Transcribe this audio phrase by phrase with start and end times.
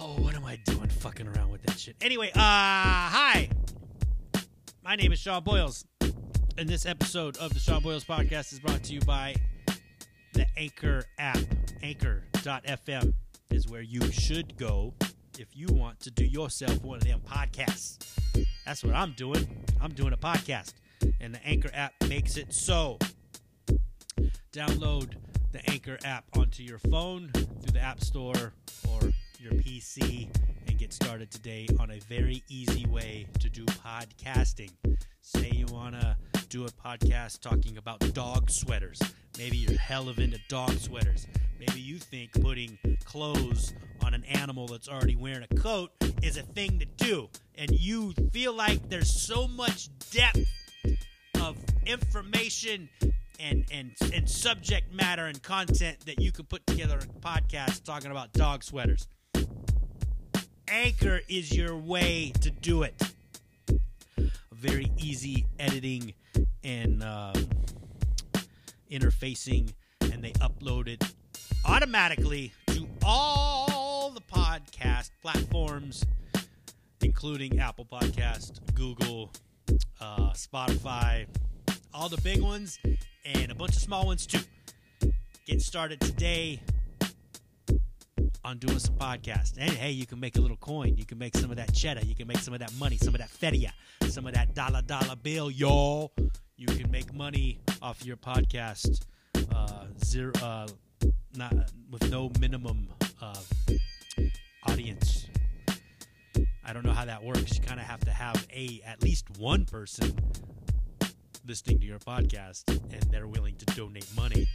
[0.00, 1.96] am I doing fucking around with that shit?
[2.00, 3.50] Anyway, uh, hi.
[4.82, 5.84] My name is Sean Boyles,
[6.56, 9.34] and this episode of the Sean Boyles Podcast is brought to you by
[10.32, 11.38] the Anchor app.
[11.82, 13.14] Anchor.fm
[13.50, 14.94] is where you should go
[15.38, 17.98] if you want to do yourself one of them podcasts.
[18.64, 19.64] That's what I'm doing.
[19.80, 20.74] I'm doing a podcast,
[21.20, 22.98] and the Anchor app makes it so.
[24.52, 25.12] Download
[25.52, 28.54] the Anchor app onto your phone through the App Store
[28.88, 30.28] or your PC
[30.68, 34.70] and get started today on a very easy way to do podcasting.
[35.22, 36.14] Say you want to
[36.50, 39.00] do a podcast talking about dog sweaters.
[39.38, 41.26] Maybe you're hell of into dog sweaters.
[41.58, 43.72] Maybe you think putting clothes
[44.04, 45.90] on an animal that's already wearing a coat
[46.22, 47.30] is a thing to do.
[47.56, 50.44] And you feel like there's so much depth
[51.40, 52.90] of information
[53.38, 58.10] and, and, and subject matter and content that you can put together a podcast talking
[58.10, 59.08] about dog sweaters.
[60.70, 62.94] Anchor is your way to do it.
[64.52, 66.14] Very easy editing
[66.62, 67.34] and um,
[68.88, 71.02] interfacing, and they upload it
[71.64, 76.04] automatically to all the podcast platforms,
[77.00, 79.32] including Apple Podcast, Google,
[80.00, 81.26] uh, Spotify,
[81.92, 82.78] all the big ones,
[83.24, 84.40] and a bunch of small ones too.
[85.46, 86.60] Get started today
[88.44, 89.54] on doing some podcasts.
[89.58, 90.96] And hey, you can make a little coin.
[90.96, 92.04] You can make some of that cheddar.
[92.04, 93.72] You can make some of that money, some of that fedia,
[94.08, 96.12] some of that dollar dollar bill, y'all.
[96.56, 99.06] You can make money off your podcast,
[99.54, 100.68] uh, zero, uh,
[101.34, 101.54] not
[101.90, 102.88] with no minimum
[103.20, 103.34] uh,
[104.66, 105.26] audience.
[106.64, 107.56] I don't know how that works.
[107.56, 110.14] You kind of have to have a at least one person
[111.46, 114.46] listening to your podcast, and they're willing to donate money.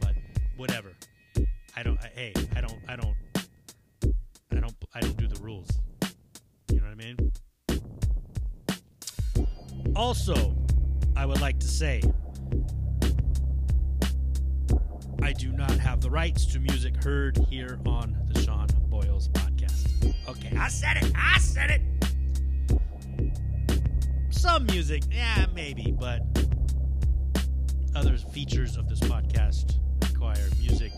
[0.00, 0.14] But
[0.56, 0.92] whatever.
[1.76, 1.98] I don't.
[2.00, 2.78] I, hey, I don't.
[2.88, 3.16] I don't.
[4.52, 4.74] I don't.
[4.94, 5.68] I don't do the rules.
[6.70, 7.32] You know what I mean?
[9.96, 10.54] Also,
[11.16, 12.02] I would like to say
[15.22, 20.14] I do not have the rights to music heard here on the Sean Boyles podcast.
[20.28, 21.10] Okay, I said it.
[21.16, 21.80] I said it.
[24.30, 26.20] Some music, yeah, maybe, but
[27.96, 30.92] other features of this podcast require music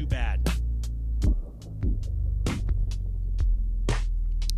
[0.00, 0.40] Too bad.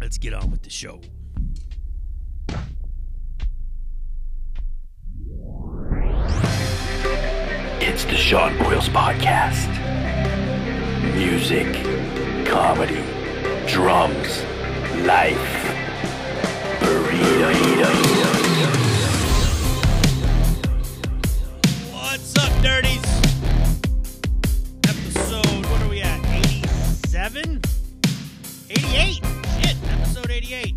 [0.01, 1.01] Let's get on with the show.
[7.81, 9.67] It's the Sean Boyles Podcast.
[11.17, 11.75] Music,
[12.47, 13.03] comedy,
[13.67, 14.45] drums,
[15.05, 15.75] life,
[16.79, 18.13] burritos.
[18.13, 18.22] What's
[30.43, 30.75] 88.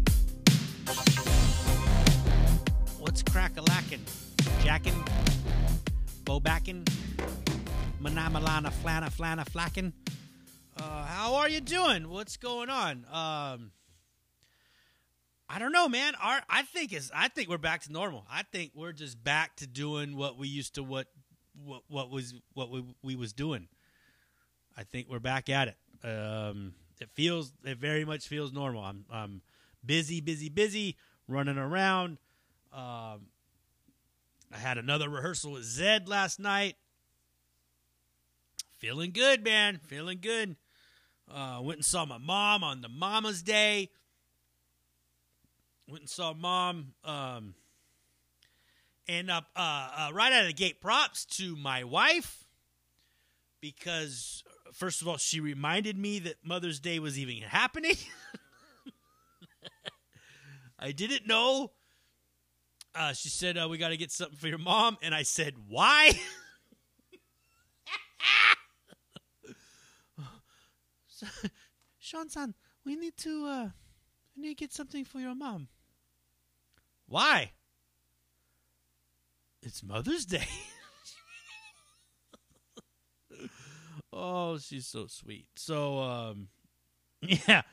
[2.99, 4.05] What's crack a lacking?
[4.63, 5.03] Jacking?
[6.23, 6.83] Bo backing?
[7.99, 9.91] Manamalana flana flana flacking?
[10.77, 12.09] Uh, how are you doing?
[12.09, 13.05] What's going on?
[13.11, 13.71] Um,
[15.49, 16.13] I don't know, man.
[16.21, 18.27] Our I think is I think we're back to normal.
[18.31, 21.07] I think we're just back to doing what we used to what
[21.55, 23.67] what what was what we we was doing.
[24.77, 26.07] I think we're back at it.
[26.07, 28.83] Um, it feels it very much feels normal.
[28.83, 29.41] I'm I'm
[29.85, 30.97] busy, busy, busy,
[31.27, 32.17] running around.
[32.73, 33.27] Um,
[34.53, 36.75] I had another rehearsal with Zed last night.
[38.77, 39.79] Feeling good, man.
[39.87, 40.55] Feeling good.
[41.33, 43.89] Uh, went and saw my mom on the Mama's Day.
[45.87, 46.93] Went and saw mom.
[47.03, 47.55] Um,
[49.07, 52.45] and uh, uh, right out of the gate, props to my wife
[53.61, 54.43] because,
[54.73, 57.95] first of all, she reminded me that Mother's Day was even happening.
[60.79, 61.71] I didn't know.
[62.93, 64.97] Uh, she said, uh, We got to get something for your mom.
[65.01, 66.11] And I said, Why?
[71.99, 72.53] Sean san,
[72.85, 73.69] we need to uh
[74.35, 75.67] we need to get something for your mom.
[77.07, 77.51] Why?
[79.61, 80.47] It's Mother's Day.
[84.13, 85.47] oh, she's so sweet.
[85.55, 86.49] So um
[87.21, 87.63] yeah.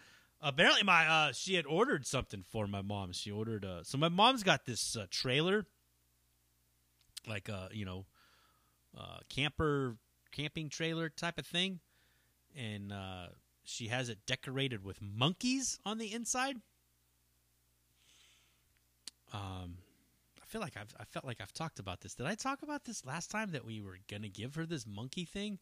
[0.42, 3.12] Apparently my uh she had ordered something for my mom.
[3.12, 5.66] She ordered uh so my mom's got this uh, trailer
[7.28, 8.06] like a, you know,
[8.98, 9.96] uh camper
[10.32, 11.78] camping trailer type of thing
[12.56, 13.26] and uh
[13.64, 16.56] she has it decorated with monkeys on the inside.
[19.32, 19.78] Um,
[20.42, 22.14] I feel like I've I felt like I've talked about this.
[22.14, 25.24] Did I talk about this last time that we were gonna give her this monkey
[25.24, 25.58] thing?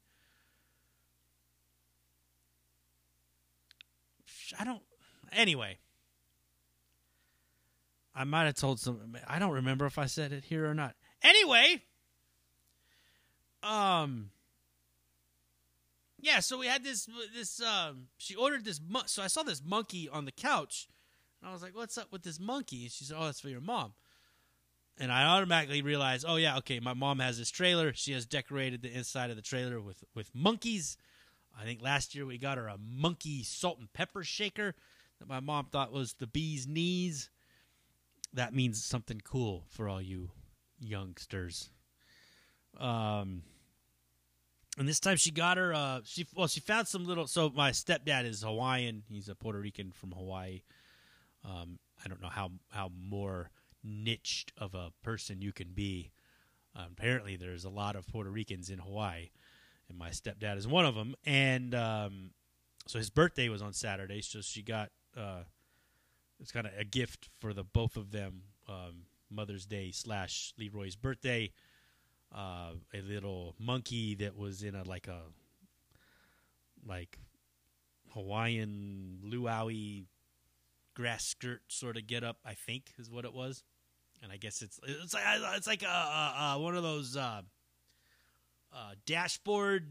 [4.58, 4.82] I don't.
[5.32, 5.79] Anyway,
[8.14, 9.17] I might have told some.
[9.26, 10.94] I don't remember if I said it here or not.
[11.23, 11.82] Anyway,
[13.62, 14.31] um,
[16.20, 16.41] yeah.
[16.41, 17.08] So we had this.
[17.35, 17.61] This.
[17.62, 18.81] Um, she ordered this.
[19.06, 20.88] So I saw this monkey on the couch,
[21.41, 23.49] and I was like, "What's up with this monkey?" And she said, "Oh, that's for
[23.49, 23.94] your mom."
[24.99, 26.81] And I automatically realized, "Oh yeah, okay.
[26.81, 27.93] My mom has this trailer.
[27.94, 30.97] She has decorated the inside of the trailer with with monkeys."
[31.58, 34.75] I think last year we got her a monkey salt and pepper shaker
[35.19, 37.31] that my mom thought was the bee's knees.
[38.32, 40.31] That means something cool for all you
[40.81, 41.70] youngsters.
[42.79, 43.43] Um,
[44.79, 45.75] and this time she got her.
[45.75, 47.26] Uh, she well, she found some little.
[47.26, 49.02] So my stepdad is Hawaiian.
[49.08, 50.62] He's a Puerto Rican from Hawaii.
[51.44, 53.50] Um, I don't know how how more
[53.82, 56.12] niched of a person you can be.
[56.76, 59.31] Um, apparently, there's a lot of Puerto Ricans in Hawaii,
[59.90, 61.14] and my stepdad is one of them.
[61.26, 62.31] And um,
[62.87, 65.42] so his birthday was on Saturday, so she got uh,
[66.40, 68.42] it's kind of a gift for the both of them.
[68.69, 71.52] Um, Mother's Day slash Leroy's birthday.
[72.34, 75.20] Uh, a little monkey that was in a like a
[76.87, 77.19] like
[78.14, 79.69] Hawaiian luau
[80.94, 82.38] grass skirt sort of get up.
[82.44, 83.64] I think is what it was,
[84.22, 85.25] and I guess it's it's like
[85.56, 87.42] it's like a, a, a one of those uh,
[88.72, 89.87] uh, dashboard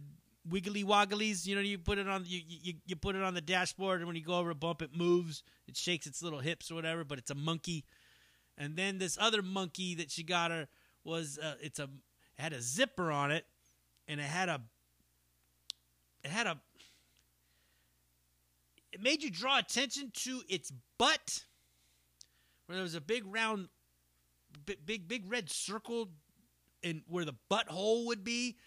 [0.50, 1.46] wiggly wogglies.
[1.46, 4.08] You know, you put it on you, you you put it on the dashboard, and
[4.08, 5.44] when you go over a bump, it moves.
[5.68, 7.04] It shakes its little hips or whatever.
[7.04, 7.86] But it's a monkey.
[8.58, 10.68] And then this other monkey that she got her
[11.04, 13.46] was uh, it's a it had a zipper on it,
[14.08, 14.62] and it had a
[16.24, 16.60] it had a
[18.92, 21.46] it made you draw attention to its butt,
[22.66, 23.70] where there was a big round,
[24.66, 26.10] big big, big red circle,
[26.84, 28.58] in where the butthole would be,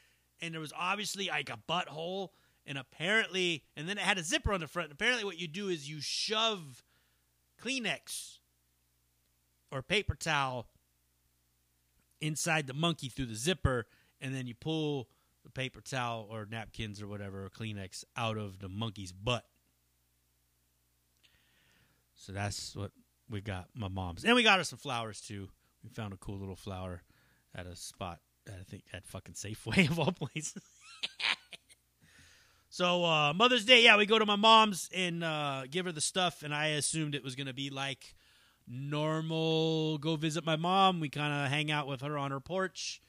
[0.42, 2.30] and there was obviously like a butthole,
[2.66, 4.86] and apparently, and then it had a zipper on the front.
[4.90, 6.84] And apparently, what you do is you shove
[7.64, 8.38] Kleenex
[9.70, 10.66] or paper towel
[12.20, 13.86] inside the monkey through the zipper,
[14.20, 15.08] and then you pull
[15.44, 19.44] the paper towel or napkins or whatever or Kleenex out of the monkey's butt.
[22.14, 22.92] So that's what
[23.30, 25.48] we got my mom's, and we got her some flowers too.
[25.82, 27.02] We found a cool little flower
[27.54, 30.62] at a spot I think at fucking Safeway of all places.
[32.68, 36.00] so uh, Mother's Day, yeah, we go to my mom's and uh, give her the
[36.00, 38.14] stuff, and I assumed it was gonna be like
[38.68, 41.00] normal go visit my mom.
[41.00, 43.00] We kind of hang out with her on her porch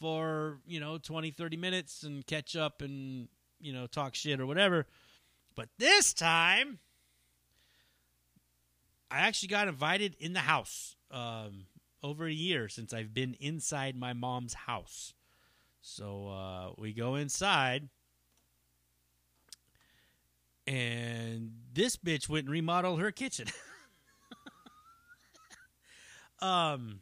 [0.00, 3.28] for you know 20 30 minutes and catch up and
[3.60, 4.86] you know talk shit or whatever.
[5.54, 6.80] But this time
[9.10, 10.96] i actually got invited in the house.
[11.10, 11.66] Um,
[12.06, 15.14] over a year since i've been inside my mom's house
[15.80, 17.88] so uh, we go inside
[20.66, 23.46] and this bitch went and remodeled her kitchen
[26.40, 27.00] Um.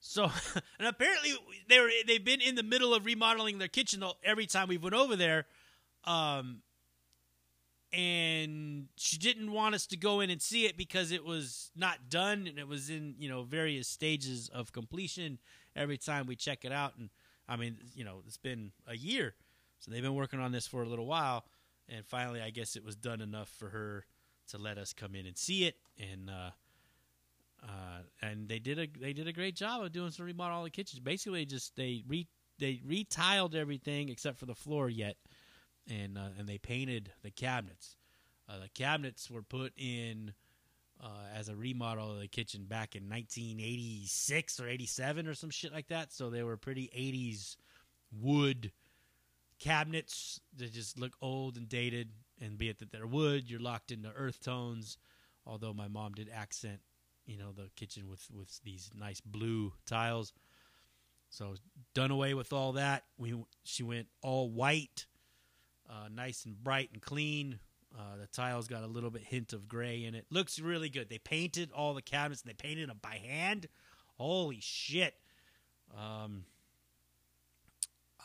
[0.00, 0.24] So,
[0.78, 1.34] and apparently
[1.68, 4.94] they were they've been in the middle of remodeling their kitchen every time we've went
[4.94, 5.46] over there.
[6.04, 6.62] Um.
[7.92, 12.10] And she didn't want us to go in and see it because it was not
[12.10, 15.38] done and it was in you know various stages of completion.
[15.74, 17.08] Every time we check it out, and
[17.48, 19.34] I mean you know it's been a year,
[19.78, 21.46] so they've been working on this for a little while,
[21.88, 24.04] and finally I guess it was done enough for her
[24.48, 26.28] to let us come in and see it and.
[26.30, 26.50] uh
[27.62, 30.64] uh, and they did a they did a great job of doing some remodel of
[30.64, 31.00] the kitchens.
[31.00, 32.26] Basically, just they re
[32.58, 35.16] they retiled everything except for the floor yet,
[35.88, 37.96] and uh, and they painted the cabinets.
[38.48, 40.32] Uh, the cabinets were put in
[41.02, 45.72] uh, as a remodel of the kitchen back in 1986 or 87 or some shit
[45.72, 46.12] like that.
[46.12, 47.56] So they were pretty 80s
[48.10, 48.72] wood
[49.58, 52.10] cabinets that just look old and dated.
[52.40, 54.96] And be it that they're wood, you're locked into earth tones.
[55.46, 56.80] Although my mom did accent
[57.28, 60.32] you know the kitchen with with these nice blue tiles.
[61.30, 61.54] So
[61.94, 63.04] done away with all that.
[63.18, 65.06] We she went all white,
[65.88, 67.58] uh, nice and bright and clean.
[67.96, 70.26] Uh, the tiles got a little bit hint of gray in it.
[70.30, 71.08] Looks really good.
[71.08, 73.68] They painted all the cabinets and they painted them by hand.
[74.16, 75.14] Holy shit!
[75.96, 76.44] Um,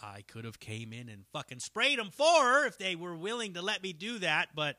[0.01, 3.53] I could have came in and fucking sprayed them for her if they were willing
[3.53, 4.77] to let me do that, but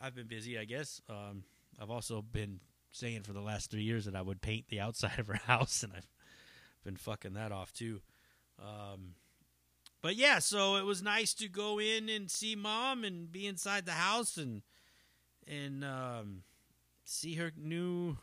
[0.00, 1.00] I've been busy, I guess.
[1.08, 1.44] Um,
[1.80, 5.18] I've also been saying for the last three years that I would paint the outside
[5.18, 6.08] of her house, and I've
[6.84, 8.00] been fucking that off too.
[8.58, 9.14] Um,
[10.06, 13.86] but yeah, so it was nice to go in and see mom and be inside
[13.86, 14.62] the house and
[15.48, 16.42] and um,
[17.04, 18.16] see her new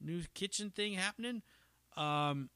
[0.00, 1.42] new kitchen thing happening.
[1.96, 2.50] Um,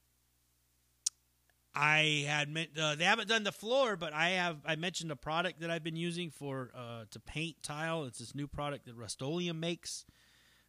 [1.76, 5.16] I had meant uh, they haven't done the floor, but I have I mentioned a
[5.16, 8.02] product that I've been using for uh, to paint tile.
[8.02, 10.06] It's this new product that Rust-Oleum makes.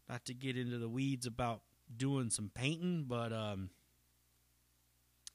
[0.08, 1.62] Not to get into the weeds about
[1.98, 3.72] doing some painting, but um,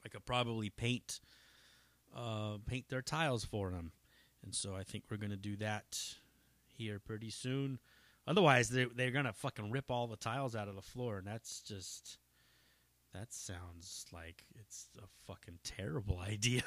[0.04, 1.18] I could probably paint
[2.16, 3.92] uh, paint their tiles for them,
[4.44, 5.98] and so I think we're gonna do that
[6.66, 7.78] here pretty soon.
[8.26, 11.60] Otherwise, they they're gonna fucking rip all the tiles out of the floor, and that's
[11.60, 12.18] just
[13.12, 16.62] that sounds like it's a fucking terrible idea.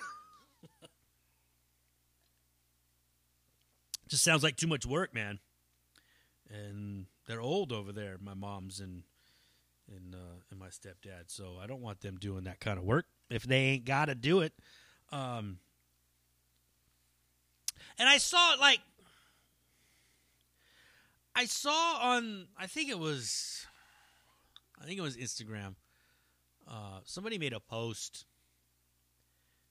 [4.08, 5.40] Just sounds like too much work, man.
[6.50, 9.04] And they're old over there, my mom's and
[9.88, 11.26] and uh, and my stepdad.
[11.28, 14.16] So I don't want them doing that kind of work if they ain't got to
[14.16, 14.54] do it.
[15.14, 15.60] Um,
[18.00, 18.80] and I saw it like
[21.36, 23.66] I saw on I think it was
[24.82, 25.76] I think it was Instagram
[26.68, 28.26] uh, somebody made a post.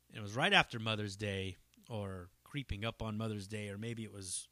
[0.08, 1.56] And it was right after Mother's Day,
[1.88, 4.48] or creeping up on Mother's Day, or maybe it was.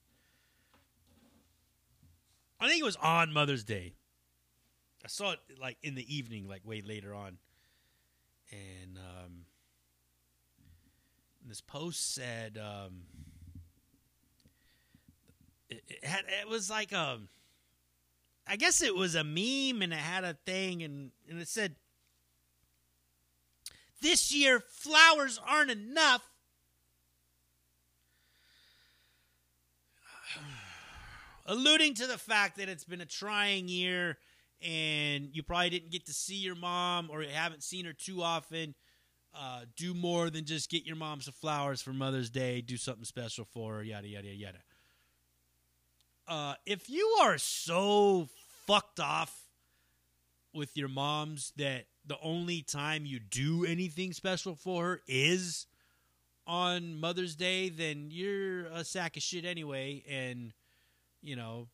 [2.59, 3.95] I think it was on Mother's Day.
[5.05, 7.39] I saw it like in the evening, like way later on,
[8.51, 9.33] and um,
[11.51, 13.03] this post said um,
[15.69, 17.19] it, it had it was like a,
[18.47, 21.75] I guess it was a meme, and it had a thing, and and it said
[24.01, 26.23] this year flowers aren't enough.
[31.47, 34.19] Alluding to the fact that it's been a trying year
[34.63, 38.23] and you probably didn't get to see your mom or you haven't seen her too
[38.23, 38.75] often.
[39.33, 42.61] Uh, do more than just get your mom some flowers for Mother's Day.
[42.61, 43.83] Do something special for her.
[43.83, 44.59] Yada yada yada.
[46.27, 48.29] Uh, if you are so
[48.67, 49.49] fucked off
[50.53, 55.67] with your moms that the only time you do anything special for her is
[56.47, 60.53] on Mother's Day, then you're a sack of shit anyway, and
[61.23, 61.69] you know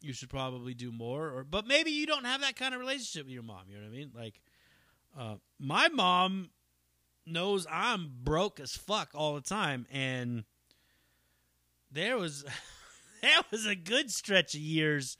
[0.00, 1.28] you should probably do more.
[1.28, 3.62] Or, but maybe you don't have that kind of relationship with your mom.
[3.68, 4.10] You know what I mean?
[4.14, 4.40] Like,
[5.18, 6.50] uh, my mom
[7.30, 10.44] knows I'm broke as fuck all the time, and
[11.90, 12.44] there was
[13.22, 15.16] that was a good stretch of years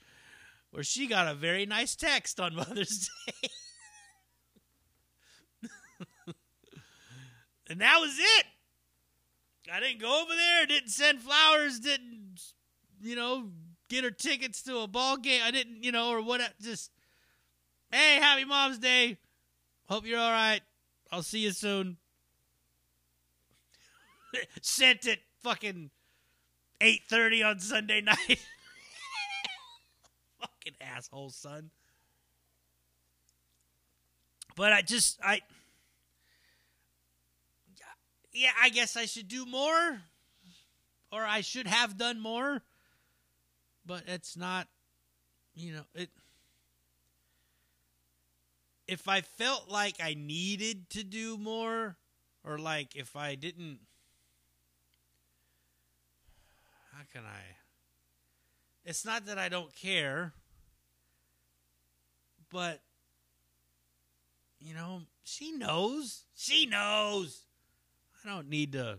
[0.71, 3.49] where she got a very nice text on Mother's Day.
[7.69, 8.45] and that was it.
[9.71, 12.41] I didn't go over there, didn't send flowers, didn't,
[13.01, 13.49] you know,
[13.87, 15.41] get her tickets to a ball game.
[15.43, 16.91] I didn't, you know, or what, just,
[17.91, 19.17] hey, happy Mom's Day.
[19.87, 20.61] Hope you're all right.
[21.11, 21.97] I'll see you soon.
[24.61, 25.89] Sent it fucking
[26.81, 28.39] 8.30 on Sunday night.
[30.39, 31.71] fucking asshole, son.
[34.55, 35.41] But I just, I
[38.33, 40.01] yeah, I guess I should do more,
[41.11, 42.61] or I should have done more,
[43.85, 44.67] but it's not,
[45.55, 46.09] you know, it.
[48.89, 51.95] If I felt like I needed to do more,
[52.43, 53.77] or like if I didn't,
[56.91, 57.41] how can I?
[58.83, 60.33] It's not that I don't care,
[62.49, 62.81] but
[64.59, 66.23] you know, she knows.
[66.35, 67.43] She knows.
[68.25, 68.97] I don't need to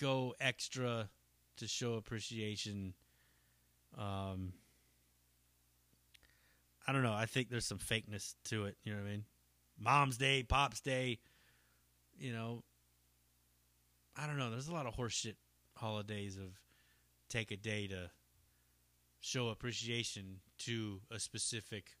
[0.00, 1.08] go extra
[1.56, 2.94] to show appreciation.
[3.98, 4.52] Um,
[6.92, 7.14] I don't know.
[7.14, 8.76] I think there's some fakeness to it.
[8.84, 9.24] You know what I mean?
[9.78, 11.20] Mom's Day, Pop's Day.
[12.18, 12.64] You know,
[14.14, 14.50] I don't know.
[14.50, 15.36] There's a lot of horseshit
[15.74, 16.60] holidays of
[17.30, 18.10] take a day to
[19.20, 21.92] show appreciation to a specific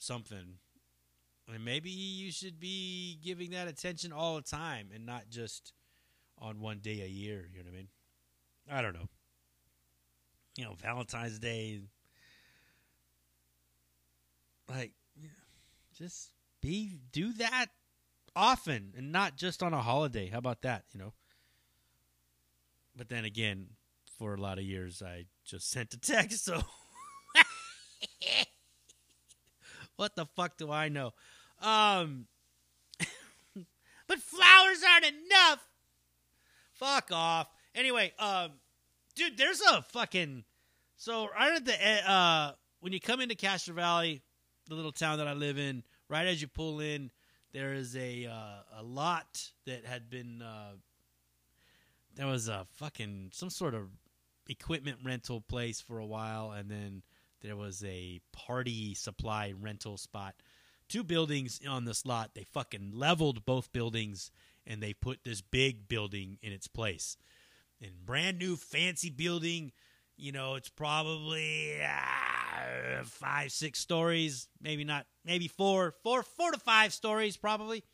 [0.00, 0.56] something
[1.54, 5.72] and maybe you should be giving that attention all the time and not just
[6.36, 7.48] on one day a year.
[7.52, 7.88] You know what I mean?
[8.68, 9.08] I don't know.
[10.56, 11.80] You know, Valentine's Day.
[14.68, 14.92] Like,
[15.96, 17.66] just be, do that
[18.36, 20.28] often and not just on a holiday.
[20.28, 20.84] How about that?
[20.92, 21.12] You know?
[22.96, 23.68] But then again,
[24.18, 26.62] for a lot of years, I just sent a text, so.
[29.96, 31.12] what the fuck do I know?
[31.60, 32.26] Um,
[34.06, 35.66] but flowers aren't enough.
[36.74, 37.48] Fuck off.
[37.74, 38.52] Anyway, um,
[39.14, 40.44] dude, there's a fucking
[40.96, 44.22] so right at the uh when you come into Castro Valley,
[44.68, 47.10] the little town that I live in, right as you pull in,
[47.52, 50.72] there is a uh, a lot that had been uh,
[52.14, 53.88] there was a fucking some sort of
[54.48, 57.02] equipment rental place for a while, and then
[57.40, 60.34] there was a party supply rental spot
[60.88, 62.30] two buildings on this lot.
[62.34, 64.30] They fucking leveled both buildings
[64.66, 67.16] and they put this big building in its place.
[67.80, 69.72] And brand new fancy building,
[70.16, 71.78] you know, it's probably
[72.58, 77.84] uh, five, six stories, maybe not, maybe four, four, four to five stories, probably.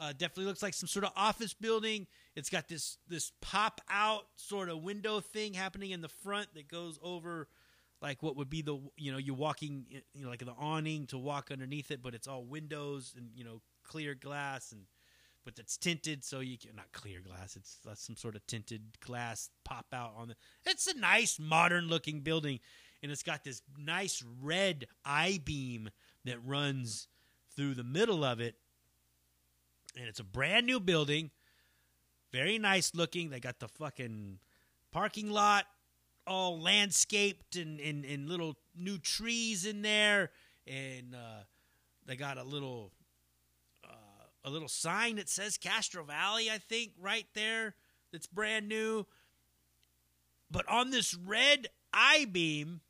[0.00, 2.06] Uh, definitely looks like some sort of office building.
[2.36, 6.68] It's got this this pop out sort of window thing happening in the front that
[6.68, 7.48] goes over
[8.00, 11.18] like what would be the you know you're walking you know like the awning to
[11.18, 14.82] walk underneath it, but it's all windows and you know clear glass and
[15.44, 17.56] but it's tinted so you can not clear glass.
[17.56, 20.36] It's some sort of tinted glass pop out on the.
[20.66, 22.60] It's a nice modern looking building,
[23.02, 25.90] and it's got this nice red I beam
[26.24, 27.08] that runs
[27.54, 28.56] through the middle of it
[29.98, 31.30] and it's a brand new building,
[32.32, 33.30] very nice looking.
[33.30, 34.38] They got the fucking
[34.92, 35.66] parking lot
[36.26, 40.30] all landscaped and, and, and little new trees in there,
[40.66, 41.42] and uh,
[42.06, 42.92] they got a little
[43.82, 47.74] uh, a little sign that says Castro Valley, I think, right there.
[48.12, 49.06] That's brand new.
[50.50, 52.80] But on this red I beam,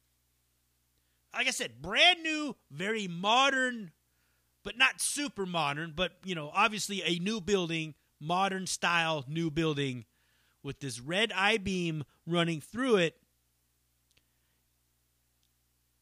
[1.39, 3.93] like I said, brand new, very modern
[4.65, 10.05] but not super modern, but you know, obviously a new building, modern style new building
[10.65, 13.17] with this red I beam running through it.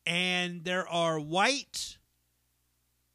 [0.06, 1.98] And there are white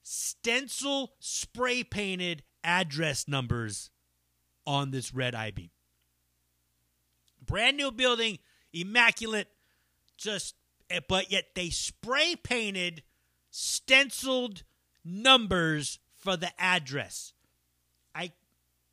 [0.03, 3.89] stencil spray painted address numbers
[4.67, 5.71] on this red I beam.
[7.43, 8.37] Brand new building,
[8.71, 9.47] immaculate,
[10.17, 10.55] just
[10.91, 13.03] Eh, but yet they spray painted
[13.49, 14.63] stenciled
[15.05, 17.33] numbers for the address.
[18.13, 18.31] I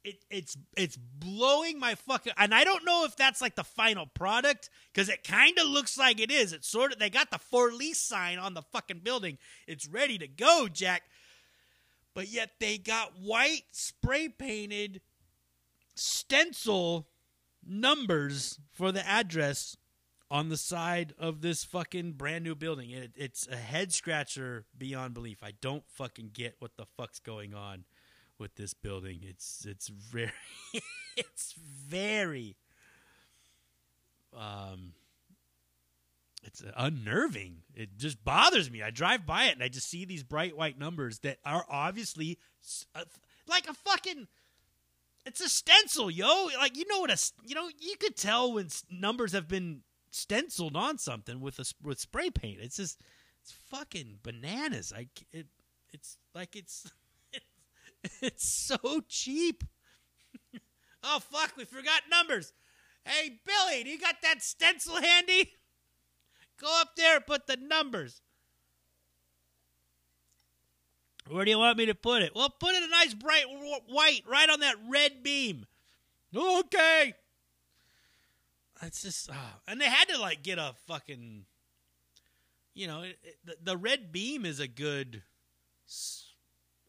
[0.04, 4.06] it, it's it's blowing my fucking and I don't know if that's like the final
[4.06, 6.52] product because it kind of looks like it is.
[6.52, 9.38] It's sort of they got the for lease sign on the fucking building.
[9.66, 11.02] It's ready to go, Jack.
[12.14, 15.00] But yet they got white spray painted
[15.94, 17.08] stencil
[17.66, 19.76] numbers for the address
[20.30, 22.90] on the side of this fucking brand new building.
[22.90, 25.38] It, it's a head scratcher beyond belief.
[25.42, 27.84] I don't fucking get what the fuck's going on
[28.38, 29.20] with this building.
[29.22, 30.32] It's it's very
[31.16, 32.56] it's very
[34.36, 34.92] um
[36.44, 37.62] it's unnerving.
[37.74, 38.82] It just bothers me.
[38.82, 42.38] I drive by it and I just see these bright white numbers that are obviously
[43.46, 44.28] like a fucking
[45.26, 46.48] it's a stencil, yo.
[46.58, 49.82] Like you know what a you know you could tell when numbers have been
[50.14, 52.60] stenciled on something with a with spray paint.
[52.60, 53.00] It's just
[53.42, 54.92] it's fucking bananas.
[54.94, 55.46] I it
[55.92, 56.90] it's like it's
[58.22, 59.64] it's so cheap.
[61.02, 62.52] oh fuck, we forgot numbers.
[63.04, 65.52] Hey Billy, do you got that stencil handy?
[66.60, 68.20] Go up there and put the numbers.
[71.28, 72.34] Where do you want me to put it?
[72.34, 73.44] Well, put it a nice bright
[73.86, 75.66] white right on that red beam.
[76.34, 77.14] Okay
[78.82, 79.60] it's just, oh.
[79.66, 81.44] and they had to like get a fucking,
[82.74, 85.22] you know, it, it, the, the red beam is a good,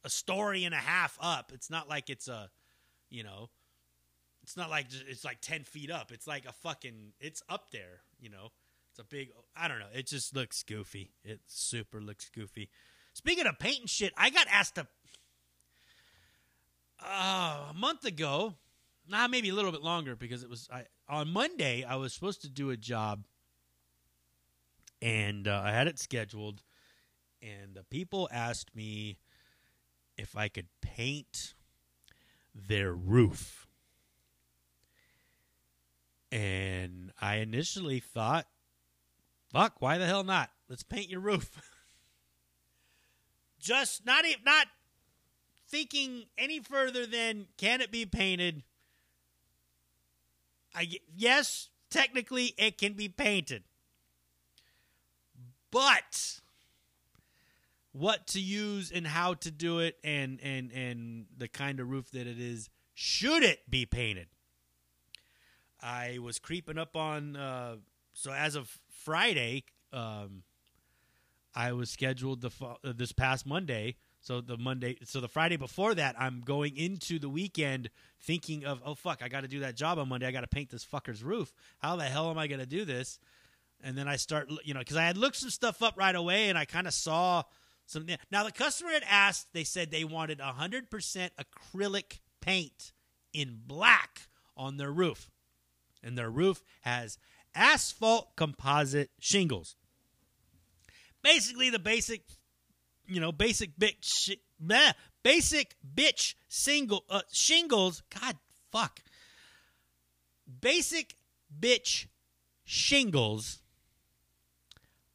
[0.04, 1.52] a story and a half up.
[1.54, 2.49] It's not like it's a,
[3.10, 3.49] you know,
[4.43, 6.12] it's not like it's like ten feet up.
[6.12, 8.02] It's like a fucking, it's up there.
[8.19, 8.49] You know,
[8.91, 9.30] it's a big.
[9.56, 9.86] I don't know.
[9.93, 11.12] It just looks goofy.
[11.23, 12.69] It super looks goofy.
[13.13, 14.88] Speaking of painting shit, I got asked to.
[17.04, 18.56] Uh, a month ago,
[19.08, 22.41] nah, maybe a little bit longer because it was I on Monday I was supposed
[22.43, 23.25] to do a job,
[25.01, 26.61] and uh, I had it scheduled,
[27.41, 29.17] and the people asked me
[30.17, 31.55] if I could paint
[32.53, 33.67] their roof,
[36.31, 38.45] and I initially thought,
[39.51, 40.51] "Fuck, why the hell not?
[40.69, 41.59] Let's paint your roof."
[43.59, 44.67] Just not not
[45.67, 48.63] thinking any further than can it be painted
[50.79, 53.63] I, yes, technically it can be painted.
[55.71, 56.39] But
[57.91, 62.09] what to use and how to do it and and and the kind of roof
[62.11, 64.27] that it is should it be painted
[65.81, 67.75] i was creeping up on uh,
[68.13, 70.43] so as of friday um,
[71.55, 75.95] i was scheduled the uh, this past monday so the Monday, so the Friday before
[75.95, 77.89] that, I'm going into the weekend
[78.21, 80.27] thinking of, oh fuck, I got to do that job on Monday.
[80.27, 81.53] I got to paint this fucker's roof.
[81.79, 83.19] How the hell am I going to do this?
[83.82, 86.49] And then I start, you know, because I had looked some stuff up right away,
[86.49, 87.43] and I kind of saw
[87.86, 88.05] some.
[88.29, 92.91] Now the customer had asked, they said they wanted 100% acrylic paint
[93.32, 94.27] in black
[94.58, 95.32] on their roof,
[96.03, 97.17] and their roof has
[97.55, 99.77] asphalt composite shingles.
[101.23, 102.23] Basically, the basic
[103.09, 104.93] you know, basic bitch, bleh,
[105.23, 108.03] basic bitch single uh, shingles.
[108.21, 108.37] God,
[108.71, 109.01] fuck.
[110.61, 111.15] Basic
[111.59, 112.07] bitch
[112.63, 113.59] shingles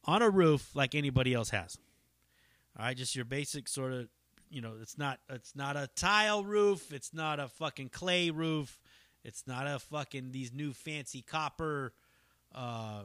[0.03, 1.77] on a roof like anybody else has.
[2.77, 4.07] All right, just your basic sort of,
[4.49, 8.79] you know, it's not it's not a tile roof, it's not a fucking clay roof,
[9.23, 11.93] it's not a fucking these new fancy copper
[12.53, 13.03] uh,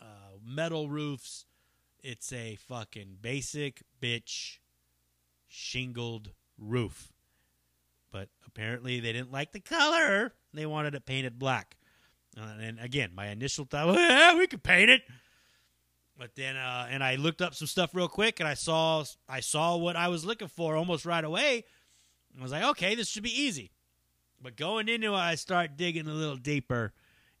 [0.00, 0.04] uh,
[0.44, 1.44] metal roofs.
[2.02, 4.58] It's a fucking basic bitch
[5.48, 7.12] shingled roof.
[8.10, 10.32] But apparently they didn't like the color.
[10.54, 11.76] They wanted it painted black.
[12.38, 15.02] Uh, and again, my initial thought, well, yeah, we could paint it.
[16.18, 19.38] But then, uh, and I looked up some stuff real quick, and I saw I
[19.38, 21.64] saw what I was looking for almost right away.
[22.36, 23.70] I was like, okay, this should be easy.
[24.42, 26.92] But going into it, I start digging a little deeper,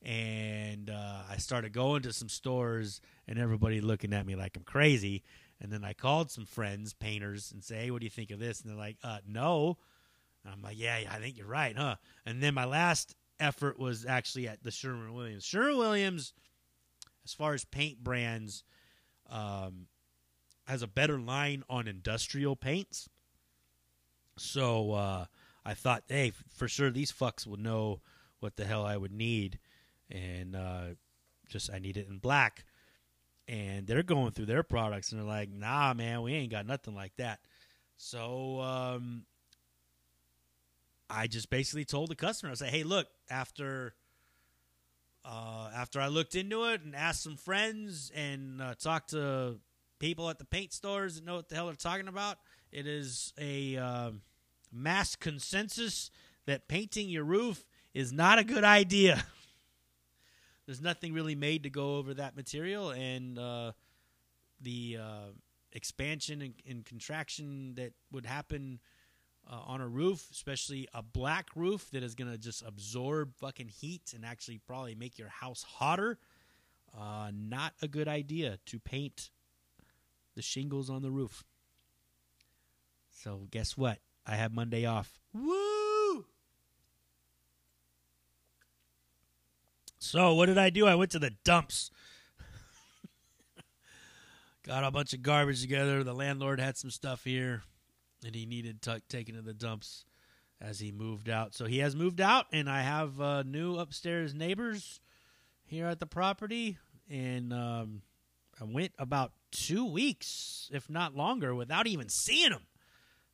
[0.02, 4.64] and uh, I started going to some stores, and everybody looking at me like I'm
[4.64, 5.22] crazy.
[5.60, 8.38] And then I called some friends, painters, and say, hey, what do you think of
[8.38, 8.60] this?
[8.60, 9.76] And they're like, uh, no.
[10.44, 11.96] And I'm like, yeah, I think you're right, huh?
[12.24, 15.44] And then my last effort was actually at the Sherwin Williams.
[15.44, 16.32] Sherwin Williams
[17.28, 18.64] as far as paint brands,
[19.28, 19.86] um,
[20.64, 23.10] has a better line on industrial paints.
[24.38, 25.26] So uh,
[25.62, 28.00] I thought, hey, for sure these fucks would know
[28.40, 29.58] what the hell I would need,
[30.10, 30.84] and uh,
[31.48, 32.64] just I need it in black.
[33.46, 36.94] And they're going through their products, and they're like, "Nah, man, we ain't got nothing
[36.94, 37.40] like that."
[37.96, 39.24] So um,
[41.08, 43.94] I just basically told the customer, I said, "Hey, look, after."
[45.24, 49.56] Uh, after I looked into it and asked some friends and uh, talked to
[49.98, 52.38] people at the paint stores that know what the hell they're talking about,
[52.72, 54.10] it is a uh,
[54.72, 56.10] mass consensus
[56.46, 59.24] that painting your roof is not a good idea.
[60.68, 63.72] There's nothing really made to go over that material, and uh,
[64.60, 65.30] the uh,
[65.72, 68.78] expansion and, and contraction that would happen
[69.50, 73.68] uh, on a roof, especially a black roof that is going to just absorb fucking
[73.68, 76.18] heat and actually probably make your house hotter.
[76.94, 79.30] Uh, not a good idea to paint
[80.34, 81.44] the shingles on the roof.
[83.10, 84.00] So guess what?
[84.26, 85.18] I have Monday off.
[85.32, 85.77] Woo!
[90.08, 90.86] So what did I do?
[90.86, 91.90] I went to the dumps.
[94.66, 96.02] Got a bunch of garbage together.
[96.02, 97.62] The landlord had some stuff here
[98.24, 100.06] and he needed t- taken to the dumps
[100.62, 101.54] as he moved out.
[101.54, 104.98] So he has moved out, and I have uh, new upstairs neighbors
[105.66, 106.78] here at the property.
[107.10, 108.00] And um,
[108.58, 112.66] I went about two weeks, if not longer, without even seeing them.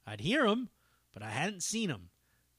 [0.06, 0.70] I'd hear them,
[1.12, 2.10] but I hadn't seen them.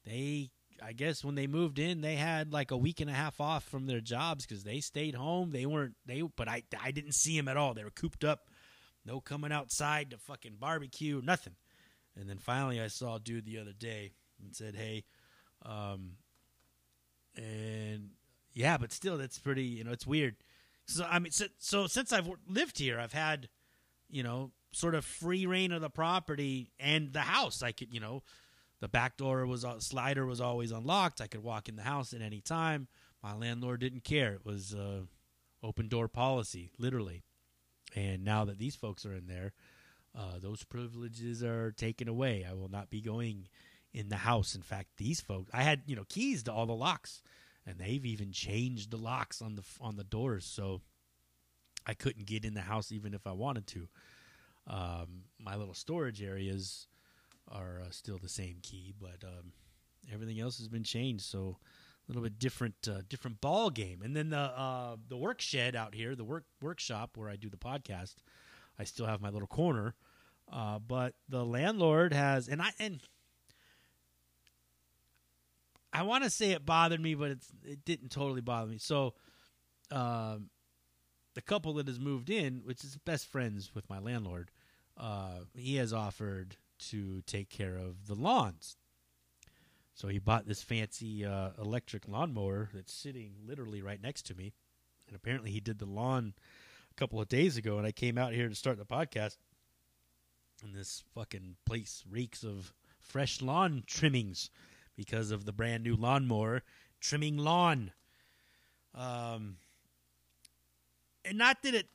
[0.06, 0.50] They,
[0.82, 3.64] I guess, when they moved in, they had like a week and a half off
[3.64, 5.50] from their jobs because they stayed home.
[5.50, 7.74] They weren't they, but I, I didn't see them at all.
[7.74, 8.48] They were cooped up,
[9.04, 11.54] no coming outside to fucking barbecue, nothing.
[12.18, 14.12] And then finally, I saw a dude the other day
[14.42, 15.04] and said, "Hey,"
[15.64, 16.12] um,
[17.36, 18.10] and
[18.52, 19.64] yeah, but still, that's pretty.
[19.64, 20.36] You know, it's weird.
[20.86, 23.48] So I mean, so, so since I've lived here, I've had,
[24.08, 27.62] you know, sort of free reign of the property and the house.
[27.62, 28.22] I could, you know,
[28.80, 31.20] the back door was uh, slider was always unlocked.
[31.20, 32.88] I could walk in the house at any time.
[33.22, 34.34] My landlord didn't care.
[34.34, 35.02] It was uh,
[35.62, 37.22] open door policy, literally.
[37.94, 39.52] And now that these folks are in there,
[40.16, 42.46] uh, those privileges are taken away.
[42.48, 43.48] I will not be going
[43.92, 44.54] in the house.
[44.54, 47.22] In fact, these folks, I had you know keys to all the locks,
[47.66, 50.82] and they've even changed the locks on the on the doors, so
[51.86, 53.88] I couldn't get in the house even if I wanted to.
[54.68, 56.88] Um, my little storage areas
[57.50, 59.52] are uh, still the same key, but um,
[60.12, 61.24] everything else has been changed.
[61.24, 61.58] So
[62.06, 64.02] a little bit different, uh, different ball game.
[64.02, 67.50] And then the uh, the work shed out here, the work workshop where I do
[67.50, 68.16] the podcast.
[68.78, 69.94] I still have my little corner,
[70.52, 73.00] uh, but the landlord has, and I and
[75.92, 78.78] I want to say it bothered me, but it's it didn't totally bother me.
[78.78, 79.14] So,
[79.90, 80.50] um,
[81.34, 84.50] the couple that has moved in, which is best friends with my landlord,
[84.98, 88.76] uh, he has offered to take care of the lawns.
[89.94, 94.52] So he bought this fancy uh, electric lawnmower that's sitting literally right next to me,
[95.06, 96.34] and apparently he did the lawn
[96.90, 97.78] a couple of days ago.
[97.78, 99.38] And I came out here to start the podcast,
[100.62, 104.50] and this fucking place reeks of fresh lawn trimmings
[104.96, 106.62] because of the brand new lawnmower
[107.00, 107.92] trimming lawn.
[108.94, 109.56] Um,
[111.24, 111.86] and not that it.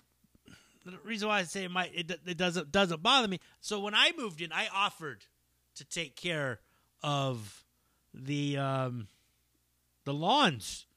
[0.86, 3.40] The reason why I say it might it, it doesn't doesn't bother me.
[3.60, 5.26] So when I moved in, I offered
[5.76, 6.60] to take care
[7.04, 7.64] of
[8.14, 9.08] the um,
[10.06, 10.88] the lawns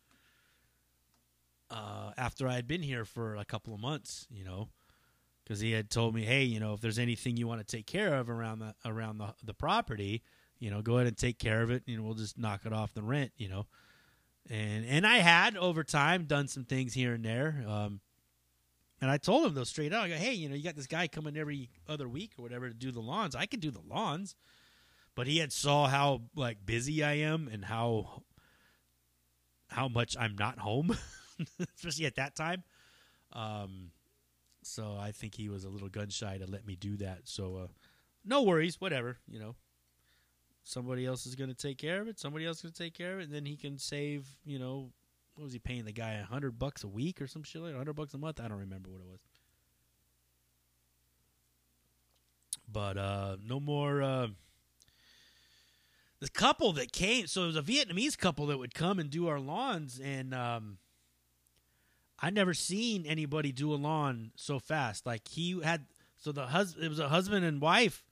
[1.70, 4.26] uh, after I had been here for a couple of months.
[4.30, 4.68] You know,
[5.44, 7.86] because he had told me, hey, you know, if there's anything you want to take
[7.86, 10.22] care of around the around the the property,
[10.58, 11.86] you know, go ahead and take care of it.
[11.86, 13.32] Know, we'll just knock it off the rent.
[13.36, 13.66] You know,
[14.48, 17.64] and and I had over time done some things here and there.
[17.68, 18.00] Um,
[19.00, 20.86] and I told him though straight out, I go, hey, you know, you got this
[20.86, 23.34] guy coming every other week or whatever to do the lawns.
[23.34, 24.34] I could do the lawns,
[25.14, 28.22] but he had saw how like busy I am and how
[29.68, 30.96] how much I'm not home,
[31.76, 32.62] especially at that time.
[33.32, 33.90] Um,
[34.62, 37.22] so I think he was a little gun shy to let me do that.
[37.24, 37.66] So uh,
[38.24, 39.56] no worries, whatever, you know.
[40.66, 42.18] Somebody else is going to take care of it.
[42.18, 44.58] Somebody else is going to take care of it, and then he can save, you
[44.58, 44.92] know,
[45.34, 47.74] what was he paying the guy a hundred bucks a week or some shit like
[47.76, 48.40] hundred bucks a month?
[48.40, 49.20] I don't remember what it was.
[52.70, 54.02] But uh, no more.
[54.02, 54.28] Uh,
[56.20, 59.28] the couple that came, so it was a Vietnamese couple that would come and do
[59.28, 60.78] our lawns, and um,
[62.18, 65.04] I never seen anybody do a lawn so fast.
[65.04, 65.84] Like he had,
[66.16, 68.02] so the hus, it was a husband and wife,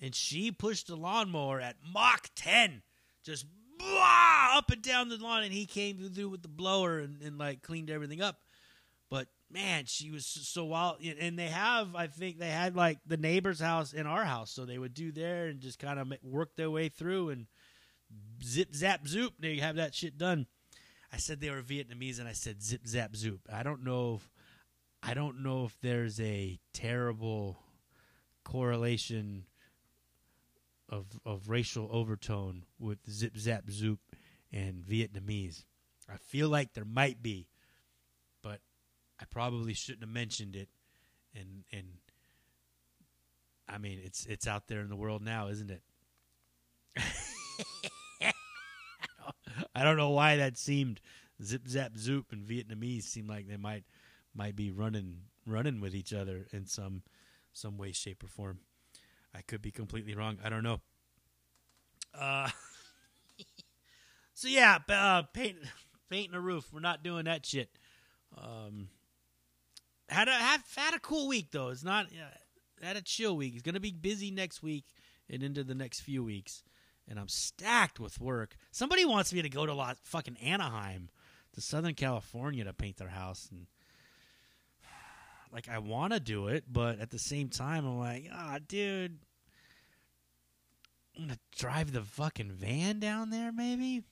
[0.00, 2.82] and she pushed the lawnmower at Mach ten,
[3.22, 3.44] just
[3.80, 7.38] blah, up and down the lawn, and he came through with the blower and, and
[7.38, 8.38] like cleaned everything up.
[9.10, 10.96] But man, she was so wild.
[11.02, 14.64] And they have, I think, they had like the neighbor's house in our house, so
[14.64, 17.46] they would do there and just kind of work their way through and
[18.42, 19.34] zip zap zoop.
[19.38, 20.46] They have that shit done.
[21.12, 23.40] I said they were Vietnamese, and I said zip zap zoop.
[23.52, 24.30] I don't know if
[25.02, 27.58] I don't know if there's a terrible
[28.44, 29.44] correlation
[30.90, 34.00] of of racial overtone with zip zap zoop
[34.52, 35.64] and Vietnamese.
[36.12, 37.46] I feel like there might be,
[38.42, 38.60] but
[39.20, 40.68] I probably shouldn't have mentioned it.
[41.34, 41.86] And and
[43.68, 45.82] I mean, it's it's out there in the world now, isn't it?
[49.74, 51.00] I don't know why that seemed
[51.42, 53.84] zip zap zoop and Vietnamese seem like they might
[54.34, 57.02] might be running running with each other in some
[57.52, 58.60] some way, shape, or form.
[59.34, 60.38] I could be completely wrong.
[60.44, 60.80] I don't know.
[62.18, 62.48] Uh,
[64.34, 65.56] so yeah, uh, paint,
[66.08, 66.72] painting a roof.
[66.72, 67.70] We're not doing that shit.
[68.36, 68.88] Um,
[70.08, 71.68] had a had, had a cool week though.
[71.68, 73.54] It's not uh, had a chill week.
[73.54, 74.84] It's gonna be busy next week
[75.28, 76.62] and into the next few weeks.
[77.08, 78.56] And I'm stacked with work.
[78.70, 81.08] Somebody wants me to go to Los, fucking Anaheim,
[81.54, 83.66] to Southern California to paint their house, and
[85.52, 88.58] like I want to do it, but at the same time, I'm like, ah, oh,
[88.66, 89.18] dude,
[91.16, 94.02] I'm gonna drive the fucking van down there, maybe.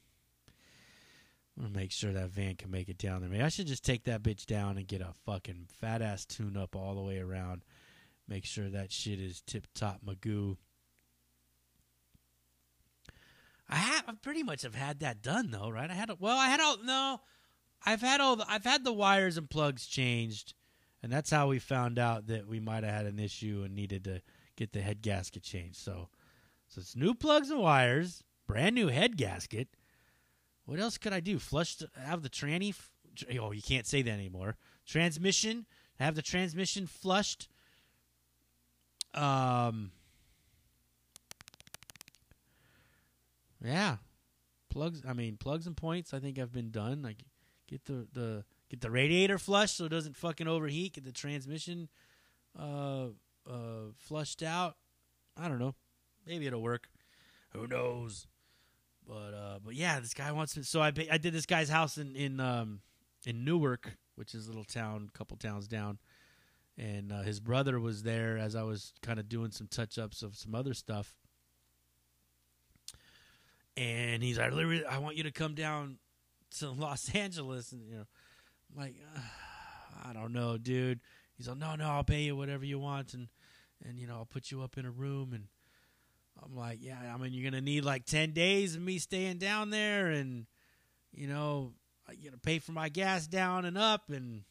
[1.57, 3.31] I'm gonna make sure that van can make it down there.
[3.31, 6.57] Maybe I should just take that bitch down and get a fucking fat ass tune
[6.57, 7.63] up all the way around.
[8.29, 10.57] Make sure that shit is tip top magoo.
[13.69, 15.91] I have I pretty much have had that done though, right?
[15.91, 17.21] I had a, well, I had all no,
[17.85, 20.55] I've had all the, I've had the wires and plugs changed,
[21.03, 24.05] and that's how we found out that we might have had an issue and needed
[24.05, 24.23] to
[24.57, 25.77] get the head gasket changed.
[25.77, 26.09] So,
[26.69, 29.69] so it's new plugs and wires, brand new head gasket.
[30.65, 31.39] What else could I do?
[31.39, 32.75] Flush, the, have the tranny.
[33.41, 34.57] Oh, you can't say that anymore.
[34.87, 35.67] Transmission,
[35.99, 37.49] have the transmission flushed.
[39.15, 39.93] Um,
[43.65, 43.97] Yeah,
[44.71, 45.03] plugs.
[45.07, 46.15] I mean, plugs and points.
[46.15, 47.03] I think have been done.
[47.03, 47.19] Like,
[47.69, 50.95] get the the get the radiator flushed so it doesn't fucking overheat.
[50.95, 51.89] Get the transmission
[52.59, 53.07] uh
[53.49, 54.77] uh flushed out.
[55.37, 55.75] I don't know.
[56.27, 56.89] Maybe it'll work.
[57.51, 58.27] Who knows?
[59.07, 60.65] But uh, but yeah, this guy wants to.
[60.65, 62.81] So I I did this guy's house in in um
[63.25, 65.99] in Newark, which is a little town, couple towns down,
[66.77, 70.23] and uh, his brother was there as I was kind of doing some touch ups
[70.23, 71.15] of some other stuff
[73.79, 74.53] and he's like,
[74.91, 75.99] I want you to come down
[76.59, 78.07] to Los Angeles, and you know,
[78.77, 78.95] Like,
[80.05, 81.01] I don't know, dude.
[81.37, 83.29] He's like, no, no, I'll pay you whatever you want, and
[83.85, 85.45] and you know, I'll put you up in a room, and
[86.43, 89.71] I'm like, yeah, I mean, you're gonna need like ten days of me staying down
[89.71, 90.47] there, and
[91.13, 91.73] you know,
[92.11, 94.43] you gonna pay for my gas down and up, and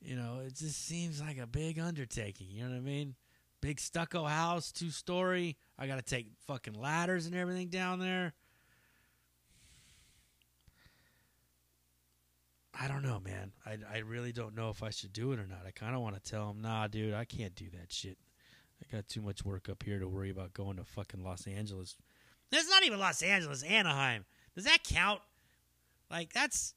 [0.00, 2.48] you know, it just seems like a big undertaking.
[2.50, 3.14] You know what I mean?
[3.60, 5.56] Big stucco house, two story.
[5.78, 8.34] I got to take fucking ladders and everything down there.
[12.80, 13.52] I don't know, man.
[13.66, 15.62] I, I really don't know if I should do it or not.
[15.66, 18.18] I kind of want to tell him, nah, dude, I can't do that shit.
[18.80, 21.96] I got too much work up here to worry about going to fucking Los Angeles.
[22.52, 24.24] That's not even Los Angeles, Anaheim.
[24.54, 25.20] Does that count?
[26.10, 26.74] Like that's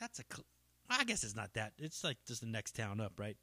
[0.00, 0.24] that's a.
[0.90, 1.72] I guess it's not that.
[1.78, 3.36] It's like just the next town up, right?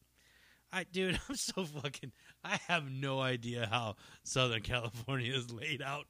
[0.72, 2.12] I dude, I'm so fucking
[2.44, 6.06] I have no idea how Southern California is laid out.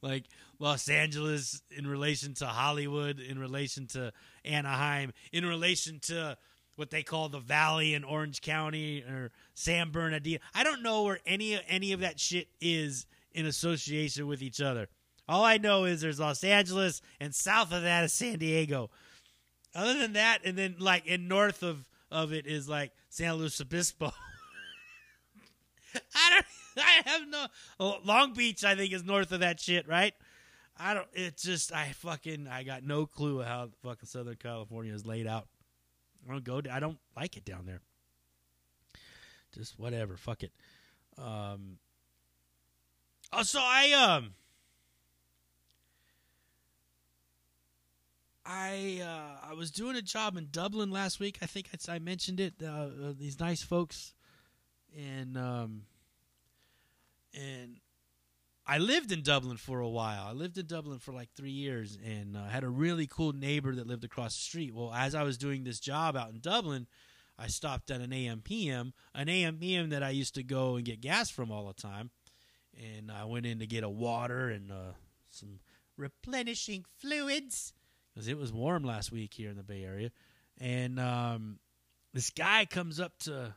[0.00, 0.24] Like
[0.58, 4.12] Los Angeles in relation to Hollywood, in relation to
[4.44, 6.36] Anaheim, in relation to
[6.76, 10.40] what they call the Valley in Orange County or San Bernardino.
[10.54, 14.88] I don't know where any any of that shit is in association with each other.
[15.28, 18.90] All I know is there's Los Angeles, and south of that is San Diego.
[19.74, 23.60] Other than that, and then like in north of of it is like San Luis
[23.60, 24.12] Obispo.
[26.14, 26.46] I don't.
[26.76, 27.46] I have no.
[27.78, 30.14] Oh, Long Beach, I think, is north of that shit, right?
[30.78, 31.06] I don't.
[31.12, 35.48] It's just I fucking I got no clue how fucking Southern California is laid out.
[36.26, 36.62] I don't go.
[36.70, 37.80] I don't like it down there.
[39.54, 40.16] Just whatever.
[40.16, 40.52] Fuck it.
[41.18, 41.78] Um.
[43.32, 44.34] Oh, so I um.
[48.44, 51.38] I uh, I was doing a job in Dublin last week.
[51.42, 52.54] I think I, I mentioned it.
[52.62, 54.14] Uh, uh, these nice folks,
[54.96, 55.82] and um,
[57.34, 57.76] and
[58.66, 60.26] I lived in Dublin for a while.
[60.26, 63.74] I lived in Dublin for like three years, and uh, had a really cool neighbor
[63.76, 64.74] that lived across the street.
[64.74, 66.88] Well, as I was doing this job out in Dublin,
[67.38, 71.30] I stopped at an AMPM, an AMPM that I used to go and get gas
[71.30, 72.10] from all the time,
[72.76, 74.94] and I went in to get a water and uh,
[75.30, 75.60] some
[75.96, 77.72] replenishing fluids
[78.12, 80.10] because it was warm last week here in the Bay Area,
[80.58, 81.58] and um,
[82.12, 83.54] this guy comes up to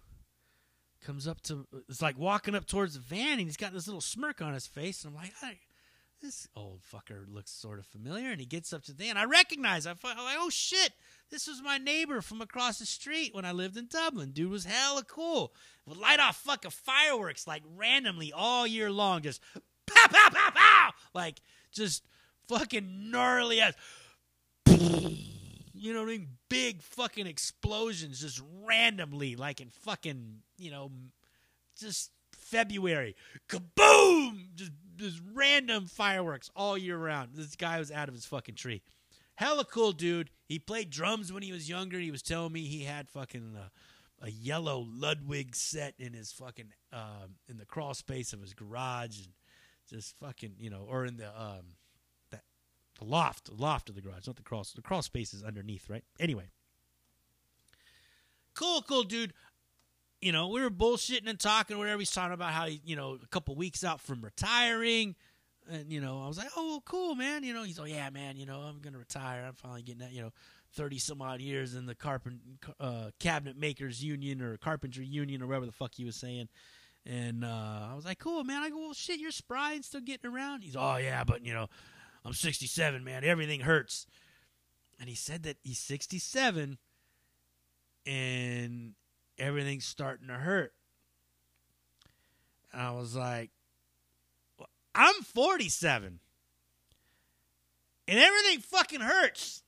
[1.06, 4.02] comes up to it's like walking up towards the van, and he's got this little
[4.02, 5.60] smirk on his face, and I'm like,
[6.22, 9.18] this old fucker looks sort of familiar, and he gets up to the van.
[9.18, 9.86] I recognize.
[9.86, 10.92] I am like, oh shit,
[11.30, 14.32] this was my neighbor from across the street when I lived in Dublin.
[14.32, 15.54] Dude was hella cool.
[15.86, 19.42] Would light off fucking fireworks like randomly all year long, just
[19.86, 21.42] pow pow pow pow, like
[21.72, 22.04] just
[22.48, 23.74] fucking gnarly ass
[24.76, 26.28] you know what I mean?
[26.50, 30.92] Big fucking explosions just randomly, like in fucking, you know,
[31.80, 33.16] just February.
[33.50, 34.56] Kaboom!
[34.56, 37.32] Just, just random fireworks all year round.
[37.34, 38.82] This guy was out of his fucking tree.
[39.36, 40.30] Hella cool dude.
[40.46, 42.00] He played drums when he was younger.
[42.00, 43.68] He was telling me he had fucking uh,
[44.22, 49.18] a yellow Ludwig set in his fucking uh, in the crawl space of his garage
[49.18, 49.34] and
[49.90, 51.76] just fucking you know, or in the um,
[53.00, 54.66] the loft, the loft of the garage, not the crawl.
[54.76, 56.04] The crawl space is underneath, right?
[56.20, 56.50] Anyway,
[58.54, 59.34] cool, cool, dude.
[60.22, 62.00] You know, we were bullshitting and talking, whatever.
[62.00, 65.16] He's talking about how he, you know, a couple weeks out from retiring,
[65.70, 67.44] and you know, I was like, oh, cool, man.
[67.44, 68.38] You know, he's like, yeah, man.
[68.38, 69.44] You know, I'm gonna retire.
[69.46, 70.14] I'm finally getting that.
[70.14, 70.32] You know,
[70.74, 72.40] thirty some odd years in the carpent
[72.80, 76.48] uh, cabinet makers union or carpentry union or whatever the fuck he was saying.
[77.06, 78.64] And uh, I was like, cool, man.
[78.64, 80.64] I go, well, shit, you're spry and still getting around.
[80.64, 81.68] He's, oh yeah, but you know,
[82.26, 83.24] I'm 67, man.
[83.24, 84.08] Everything hurts.
[85.00, 86.78] And he said that he's 67
[88.06, 88.94] and
[89.38, 90.74] everything's starting to hurt.
[92.74, 93.52] And I was like,
[94.96, 96.20] I'm 47
[98.08, 99.64] and everything fucking hurts.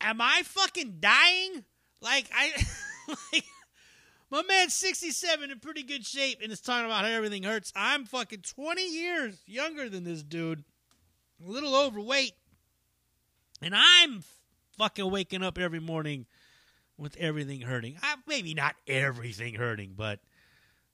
[0.00, 1.64] Am I fucking dying?
[2.00, 2.52] Like I
[3.32, 3.44] like
[4.32, 7.70] my man's 67 in pretty good shape and is talking about how everything hurts.
[7.76, 10.64] I'm fucking 20 years younger than this dude,
[11.46, 12.32] a little overweight,
[13.60, 14.24] and I'm
[14.78, 16.24] fucking waking up every morning
[16.96, 17.98] with everything hurting.
[18.02, 20.20] I, maybe not everything hurting, but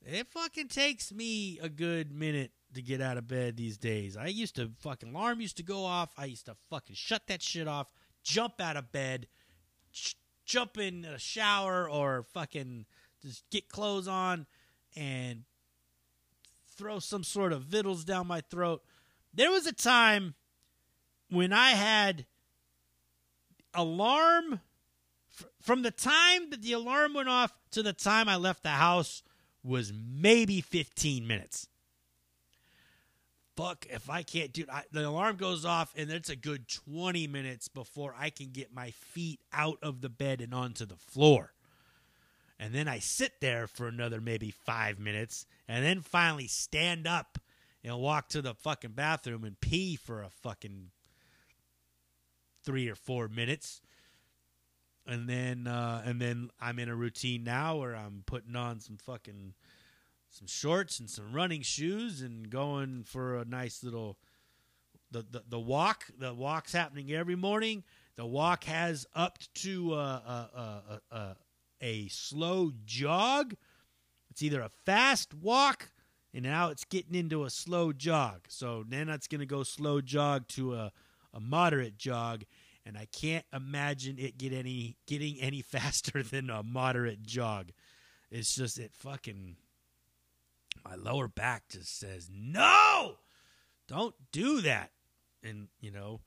[0.04, 4.16] it fucking takes me a good minute to get out of bed these days.
[4.16, 6.10] I used to fucking alarm used to go off.
[6.18, 7.92] I used to fucking shut that shit off,
[8.24, 9.28] jump out of bed,
[9.92, 12.86] sh- jump in a shower or fucking
[13.22, 14.46] just get clothes on
[14.96, 15.44] and
[16.76, 18.82] throw some sort of vittles down my throat.
[19.34, 20.34] There was a time
[21.30, 22.26] when I had
[23.74, 24.60] alarm
[25.60, 29.22] from the time that the alarm went off to the time I left the house
[29.62, 31.68] was maybe 15 minutes.
[33.56, 37.66] Fuck, if I can't do the alarm goes off and it's a good 20 minutes
[37.66, 41.52] before I can get my feet out of the bed and onto the floor
[42.58, 47.38] and then I sit there for another maybe five minutes, and then finally stand up
[47.84, 50.90] and walk to the fucking bathroom and pee for a fucking
[52.64, 53.80] three or four minutes.
[55.06, 58.98] And then uh, and then I'm in a routine now where I'm putting on some
[58.98, 59.54] fucking
[60.28, 64.18] some shorts and some running shoes and going for a nice little
[65.10, 66.04] the the, the walk.
[66.18, 67.84] The walk's happening every morning.
[68.16, 71.34] The walk has up to uh, uh, uh, uh, uh
[71.80, 73.54] a slow jog.
[74.30, 75.90] It's either a fast walk,
[76.34, 78.46] and now it's getting into a slow jog.
[78.48, 80.92] So then it's going to go slow jog to a,
[81.32, 82.44] a moderate jog,
[82.84, 87.70] and I can't imagine it get any getting any faster than a moderate jog.
[88.30, 89.56] It's just it fucking
[90.84, 93.16] my lower back just says no,
[93.88, 94.90] don't do that,
[95.42, 96.20] and you know,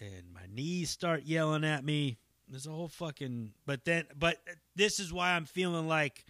[0.00, 2.18] and my knees start yelling at me
[2.48, 3.52] There's a whole fucking.
[3.64, 4.38] But then, but
[4.74, 6.24] this is why I'm feeling like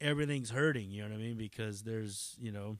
[0.00, 0.90] everything's hurting.
[0.90, 1.36] You know what I mean?
[1.36, 2.78] Because there's, you know,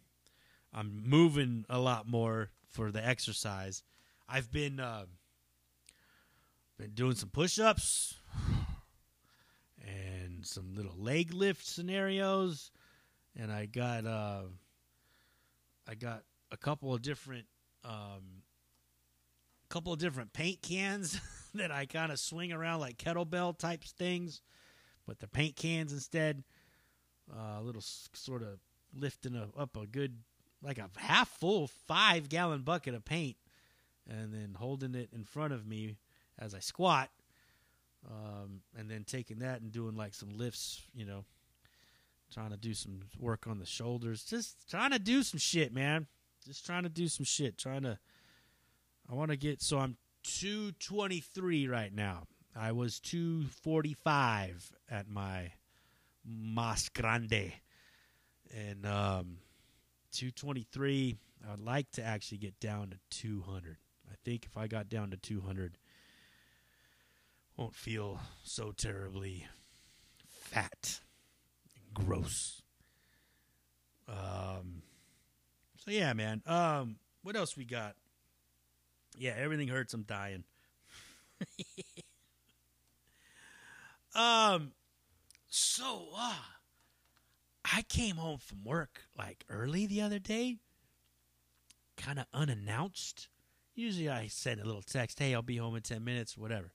[0.72, 3.82] I'm moving a lot more for the exercise.
[4.28, 5.04] I've been uh,
[6.78, 8.16] been doing some push-ups
[9.86, 12.70] and some little leg lift scenarios,
[13.36, 14.42] and I got uh,
[15.86, 17.46] I got a couple of different
[17.84, 18.42] um,
[19.68, 21.20] couple of different paint cans
[21.58, 24.42] that I kind of swing around like kettlebell types things,
[25.06, 26.44] but the paint cans instead.
[27.32, 28.58] Uh, a little sort of
[28.94, 30.18] lifting a, up a good
[30.62, 33.36] like a half full five gallon bucket of paint
[34.08, 35.96] and then holding it in front of me
[36.38, 37.10] as I squat,
[38.06, 41.24] um, and then taking that and doing like some lifts, you know,
[42.32, 46.06] trying to do some work on the shoulders, just trying to do some shit, man.
[46.44, 47.98] Just trying to do some shit, trying to.
[49.10, 52.24] I want to get so I'm 223 right now.
[52.56, 55.52] I was 245 at my
[56.24, 57.52] mas grande,
[58.54, 59.38] and um,
[60.12, 61.16] 223.
[61.46, 63.76] I would like to actually get down to 200.
[64.10, 65.76] I think if I got down to 200,
[67.56, 69.46] won't feel so terribly
[70.30, 71.00] fat,
[71.76, 72.62] and gross.
[74.08, 74.82] Um.
[75.84, 76.42] So yeah, man.
[76.46, 76.96] Um.
[77.22, 77.96] What else we got?
[79.16, 79.94] Yeah, everything hurts.
[79.94, 80.44] I'm dying.
[84.14, 84.72] um.
[85.56, 86.34] So, uh,
[87.64, 90.58] I came home from work like early the other day,
[91.96, 93.28] kind of unannounced.
[93.74, 96.72] Usually I send a little text, hey, I'll be home in 10 minutes, whatever.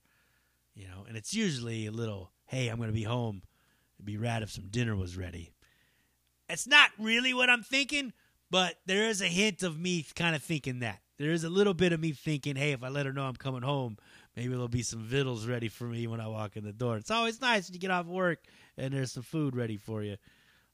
[0.74, 3.42] You know, and it's usually a little, hey, I'm to be home.
[3.96, 5.50] It'd be rad if some dinner was ready.
[6.48, 8.12] It's not really what I'm thinking,
[8.50, 11.00] but there is a hint of me kind of thinking that.
[11.20, 13.36] There is a little bit of me thinking, hey, if I let her know I'm
[13.36, 13.98] coming home,
[14.34, 16.96] maybe there'll be some victuals ready for me when I walk in the door.
[16.96, 18.38] It's always nice when you get off work
[18.78, 20.16] and there's some food ready for you.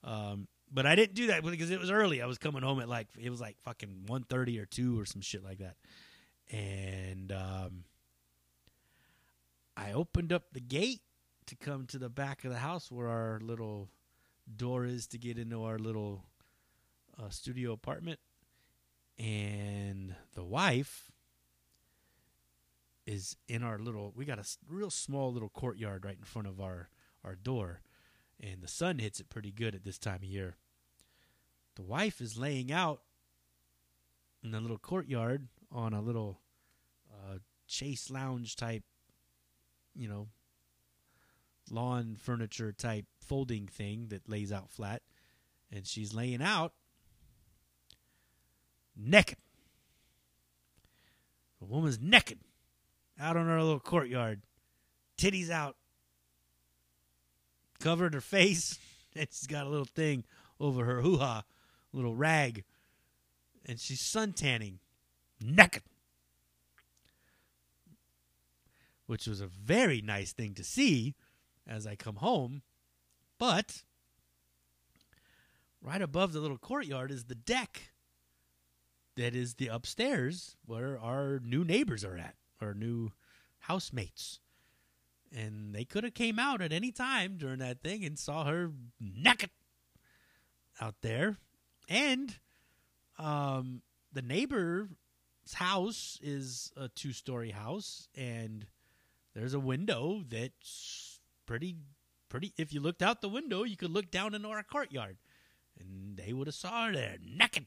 [0.04, 2.22] Um, but I didn't do that because it was early.
[2.22, 5.20] I was coming home at like it was like fucking 1.30 or two or some
[5.20, 5.74] shit like that,
[6.52, 7.82] and um,
[9.76, 11.02] I opened up the gate
[11.46, 13.88] to come to the back of the house where our little
[14.56, 16.22] door is to get into our little
[17.20, 18.20] uh, studio apartment,
[19.18, 21.10] and the wife
[23.06, 24.12] is in our little.
[24.16, 26.88] We got a real small little courtyard right in front of our
[27.24, 27.80] our door
[28.40, 30.56] and the sun hits it pretty good at this time of year.
[31.76, 33.02] The wife is laying out
[34.42, 36.40] in the little courtyard on a little
[37.10, 38.84] uh, chase lounge type,
[39.94, 40.28] you know,
[41.70, 45.02] lawn furniture type folding thing that lays out flat,
[45.70, 46.72] and she's laying out
[48.96, 49.38] naked.
[51.60, 52.38] The woman's naked
[53.18, 54.42] out on our little courtyard,
[55.18, 55.76] titties out,
[57.80, 58.78] covered her face,
[59.16, 60.24] and she's got a little thing
[60.60, 61.44] over her hoo ha,
[61.92, 62.64] little rag,
[63.64, 64.78] and she's suntanning,
[65.40, 65.82] naked,
[69.06, 71.14] which was a very nice thing to see
[71.66, 72.62] as I come home.
[73.38, 73.82] But
[75.82, 77.90] right above the little courtyard is the deck
[79.16, 83.10] that is the upstairs where our new neighbors are at, our new
[83.60, 84.40] housemates.
[85.34, 88.70] And they could have came out at any time during that thing and saw her
[89.00, 89.50] naked
[90.80, 91.36] out there.
[91.88, 92.34] And
[93.18, 94.88] um the neighbor's
[95.54, 98.66] house is a two-story house and
[99.34, 101.76] there's a window that's pretty
[102.28, 105.16] pretty if you looked out the window you could look down into our courtyard.
[105.78, 107.66] And they would have saw her there naked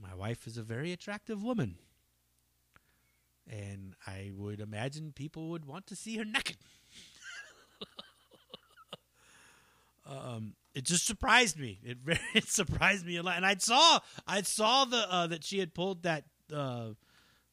[0.00, 1.78] my wife is a very attractive woman
[3.50, 6.56] and I would imagine people would want to see her naked.
[10.06, 11.80] um, it just surprised me.
[11.82, 11.98] It
[12.34, 15.74] it surprised me a lot, and I saw I saw the uh, that she had
[15.74, 16.24] pulled that
[16.54, 16.90] uh,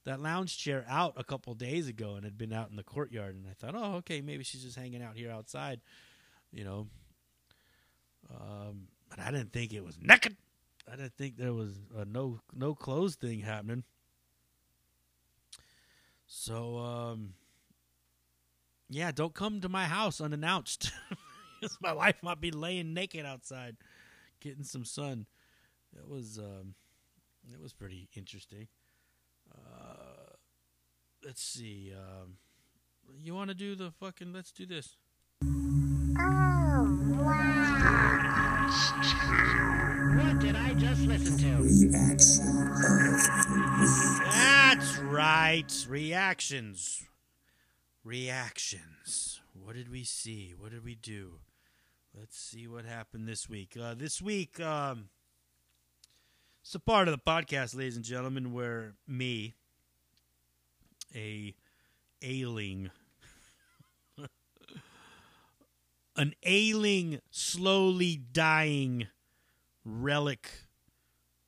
[0.05, 3.35] that lounge chair out a couple days ago and had been out in the courtyard,
[3.35, 5.81] and I thought, oh, okay, maybe she's just hanging out here outside,
[6.51, 6.87] you know.
[8.29, 10.35] Um, but I didn't think it was naked.
[10.91, 13.83] I didn't think there was a no no clothes thing happening.
[16.27, 17.33] So, um,
[18.89, 20.91] yeah, don't come to my house unannounced.
[21.81, 23.77] my wife might be laying naked outside,
[24.41, 25.25] getting some sun.
[25.95, 26.75] It was, um,
[27.51, 28.67] it was pretty interesting.
[29.49, 30.33] Uh,
[31.25, 31.93] let's see.
[31.95, 32.37] Um,
[33.17, 34.33] you want to do the fucking?
[34.33, 34.97] Let's do this.
[40.17, 41.47] What did I just listen to?
[44.31, 45.85] That's right.
[45.87, 47.03] Reactions.
[48.03, 49.41] reactions.
[49.53, 50.53] What did we see?
[50.57, 51.33] What did we do?
[52.17, 53.77] Let's see what happened this week.
[53.79, 55.09] Uh, this week, um,
[56.63, 59.55] it's a part of the podcast, ladies and gentlemen, where me,
[61.13, 61.53] a
[62.23, 62.89] ailing,
[66.15, 69.07] an ailing, slowly dying
[69.87, 70.49] relic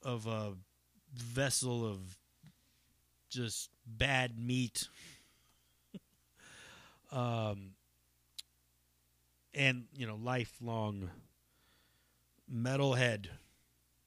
[0.02, 0.54] of a
[1.14, 2.18] vessel of
[3.30, 4.88] just bad meat.
[7.12, 7.72] um,
[9.54, 11.10] and you know, lifelong
[12.52, 13.28] metalhead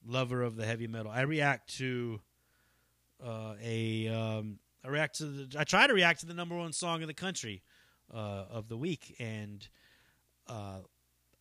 [0.07, 1.13] lover of the heavy metal.
[1.13, 2.21] I react to
[3.25, 6.73] uh, a um, I react to the I try to react to the number one
[6.73, 7.63] song of the country
[8.13, 9.67] uh, of the week, and
[10.49, 10.79] uh,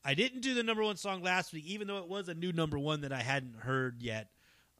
[0.03, 2.51] I didn't do the number one song last week, even though it was a new
[2.51, 4.29] number one that I hadn't heard yet.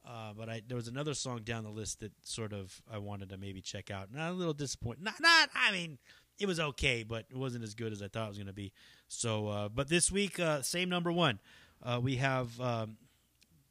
[0.04, 3.30] Uh, but I, there was another song down the list that sort of I wanted
[3.30, 4.12] to maybe check out.
[4.12, 5.04] Not a little disappointed.
[5.04, 5.50] Not, not.
[5.54, 6.00] I mean,
[6.40, 8.54] it was okay, but it wasn't as good as I thought it was going to
[8.54, 8.72] be.
[9.08, 11.40] So, uh, but this week, uh, same number one.
[11.84, 12.98] Uh, we have um,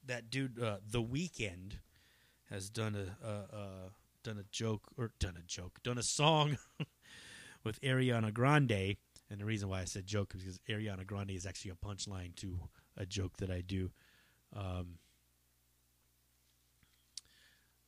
[0.07, 1.73] that dude, uh, The Weeknd,
[2.49, 3.91] has done a, a,
[4.23, 6.59] done a joke or done a joke, done a song
[7.65, 8.97] with Ariana Grande.
[9.31, 12.35] And the reason why I said joke is because Ariana Grande is actually a punchline
[12.37, 12.59] to
[12.97, 13.91] a joke that I do.
[14.55, 14.99] Um,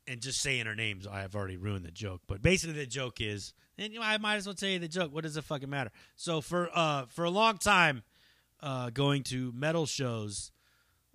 [0.07, 2.22] and just saying her names, I have already ruined the joke.
[2.26, 5.12] But basically, the joke is, and I might as well tell you the joke.
[5.12, 5.90] What does it fucking matter?
[6.16, 8.03] So for uh, for a long time,
[8.61, 10.53] uh, going to metal shows,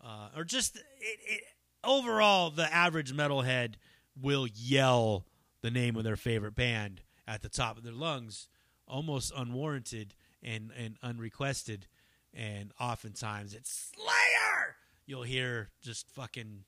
[0.04, 1.42] uh, or just it, it,
[1.84, 3.76] overall, the average metalhead
[4.20, 5.26] will yell
[5.62, 8.48] the name of their favorite band at the top of their lungs,
[8.88, 11.88] almost unwarranted and and unrequested,
[12.34, 14.76] and oftentimes it's Slayer.
[15.06, 16.64] You'll hear just fucking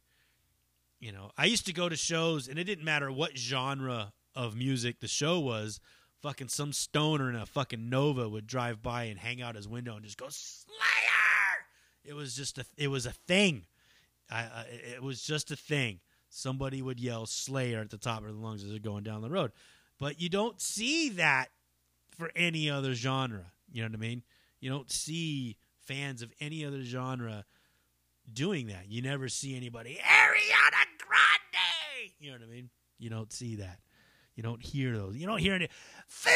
[0.99, 4.55] you know, I used to go to shows and it didn't matter what genre of
[4.55, 5.79] music the show was.
[6.21, 9.95] Fucking some stoner in a fucking Nova would drive by and hang out his window
[9.95, 10.75] and just go Slayer.
[12.03, 13.65] It was just a it was a thing.
[14.29, 14.65] I, I
[14.95, 16.01] it was just a thing.
[16.29, 19.29] Somebody would yell Slayer at the top of their lungs as they're going down the
[19.29, 19.51] road,
[19.97, 21.47] but you don't see that
[22.19, 23.45] for any other genre.
[23.71, 24.23] You know what I mean?
[24.59, 27.45] You don't see fans of any other genre
[28.31, 28.89] doing that.
[28.89, 32.11] You never see anybody Ariana Grande.
[32.19, 32.69] You know what I mean?
[32.99, 33.79] You don't see that.
[34.35, 35.15] You don't hear those.
[35.15, 35.69] You don't hear any
[36.07, 36.33] Phil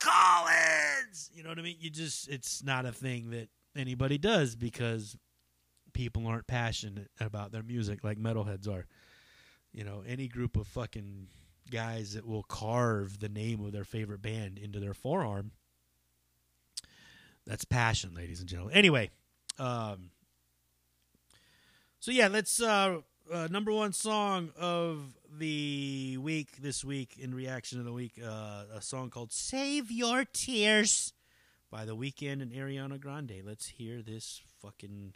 [0.00, 1.30] Collins.
[1.34, 1.76] You know what I mean?
[1.78, 5.16] You just it's not a thing that anybody does because
[5.92, 8.86] people aren't passionate about their music like metalheads are.
[9.72, 11.28] You know, any group of fucking
[11.70, 15.52] guys that will carve the name of their favorite band into their forearm.
[17.46, 18.74] That's passion, ladies and gentlemen.
[18.74, 19.10] Anyway,
[19.58, 20.10] um,
[22.00, 23.00] so yeah, let's uh,
[23.32, 28.64] uh, number one song of the week this week in reaction of the week, uh,
[28.74, 31.12] a song called "Save Your Tears"
[31.70, 33.42] by The Weeknd and Ariana Grande.
[33.44, 35.14] Let's hear this fucking.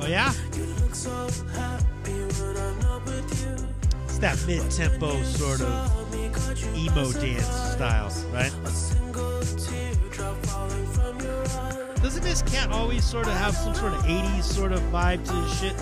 [0.00, 3.66] Oh yeah, You look so happy when I'm not with you.
[4.04, 8.52] it's that mid-tempo sort of Saw me caught you emo dance style, right?
[8.64, 11.94] A single teardrop falling from your eye.
[12.02, 15.32] Doesn't this cat always sort of have some sort of '80s sort of vibe to
[15.32, 15.74] his shit?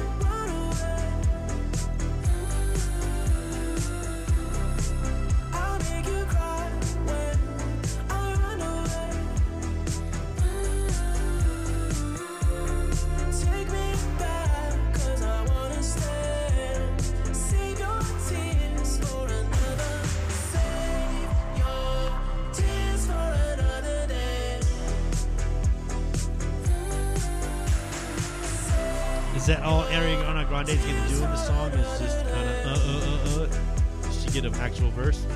[29.42, 31.72] Is that all Ariana Grande's gonna do in the song?
[31.72, 34.02] Is just kind of uh uh uh uh?
[34.02, 35.26] Does she get an actual verse?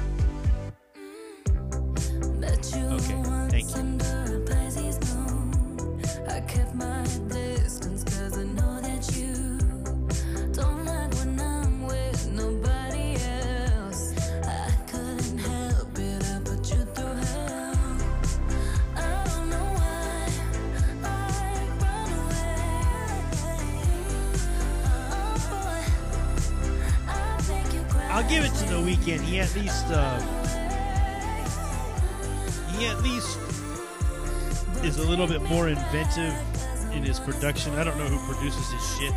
[37.27, 37.75] production.
[37.75, 39.13] I don't know who produces his shit,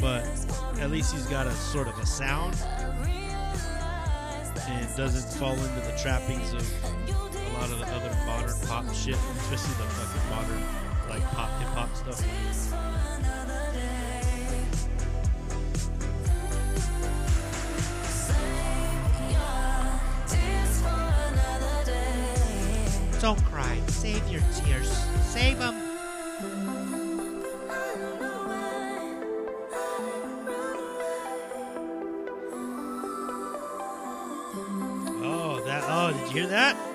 [0.00, 0.26] but
[0.80, 2.56] at least he's got a sort of a sound
[4.66, 9.14] and doesn't fall into the trappings of a lot of the other modern pop shit,
[9.14, 10.62] especially the fucking modern
[11.08, 12.20] like pop hip hop stuff.
[23.20, 23.78] Don't cry.
[23.86, 24.90] Save your tears.
[25.30, 25.83] Save them.
[36.34, 36.93] Hear that?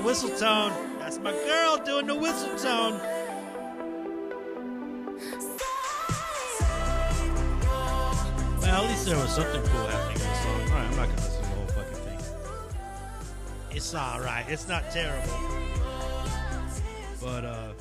[0.00, 0.72] That whistle tone.
[0.98, 2.98] That's my girl doing the whistle tone.
[8.60, 10.60] Well, at least there was something cool happening in the song.
[10.60, 12.18] All right, I'm not gonna listen to the whole fucking thing.
[13.72, 14.44] It's all right.
[14.48, 15.38] It's not terrible.
[17.20, 17.72] But uh,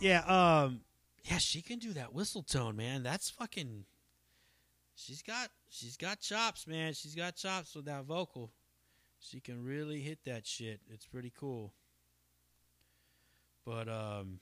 [0.00, 0.80] yeah, um,
[1.24, 3.02] yeah, she can do that whistle tone, man.
[3.02, 3.84] That's fucking.
[4.94, 6.92] She's got she's got chops, man.
[6.92, 8.50] She's got chops with that vocal.
[9.20, 10.80] She can really hit that shit.
[10.90, 11.74] It's pretty cool.
[13.64, 14.40] But um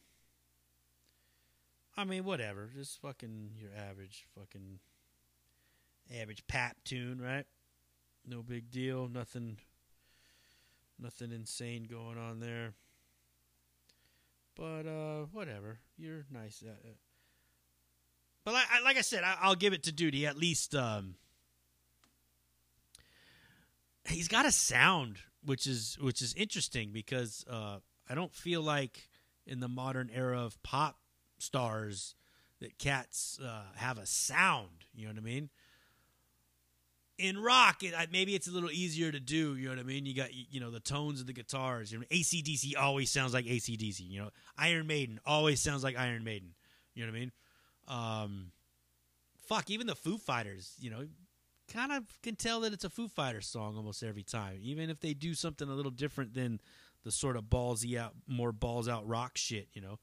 [1.96, 2.70] I mean whatever.
[2.74, 4.78] Just fucking your average fucking
[6.16, 7.46] average pap tune, right?
[8.26, 9.08] No big deal.
[9.08, 9.58] Nothing
[10.98, 12.74] nothing insane going on there.
[14.54, 15.80] But uh whatever.
[15.96, 16.62] You're nice.
[16.64, 16.94] Uh, uh,
[18.44, 20.24] but I, like I said, I, I'll give it to Duty.
[20.24, 21.16] At least um,
[24.08, 27.78] he's got a sound which is which is interesting because uh,
[28.08, 29.08] I don't feel like
[29.46, 30.96] in the modern era of pop
[31.38, 32.14] stars
[32.60, 34.86] that cats uh, have a sound.
[34.92, 35.50] You know what I mean?
[37.16, 39.56] In rock, it, maybe it's a little easier to do.
[39.56, 40.06] You know what I mean?
[40.06, 41.92] You got you know the tones of the guitars.
[41.92, 44.00] You know, ACDC always sounds like ACDC.
[44.00, 46.54] You know, Iron Maiden always sounds like Iron Maiden.
[46.94, 47.32] You know what I mean?
[47.88, 48.52] Um,
[49.46, 50.74] fuck, even the Foo Fighters.
[50.78, 51.06] You know,
[51.72, 55.00] kind of can tell that it's a Foo Fighters song almost every time, even if
[55.00, 56.60] they do something a little different than
[57.04, 59.68] the sort of ballsy out, more balls out rock shit.
[59.72, 59.98] You know,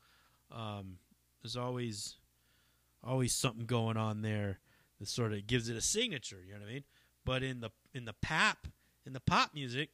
[0.55, 0.97] um,
[1.41, 2.15] there's always
[3.03, 4.59] always something going on there
[4.99, 6.41] that sort of gives it a signature.
[6.45, 6.83] You know what I mean?
[7.23, 8.67] But in the in the pop
[9.05, 9.89] in the pop music,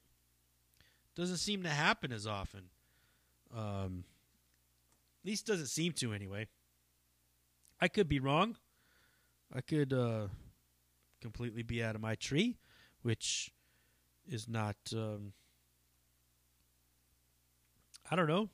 [1.15, 2.69] doesn't seem to happen as often.
[3.55, 4.05] Um,
[5.23, 6.47] at least doesn't seem to anyway.
[7.79, 8.57] I could be wrong.
[9.53, 10.27] I could uh,
[11.21, 12.57] completely be out of my tree,
[13.01, 13.51] which
[14.27, 14.75] is not.
[14.93, 15.33] Um,
[18.09, 18.49] I don't know.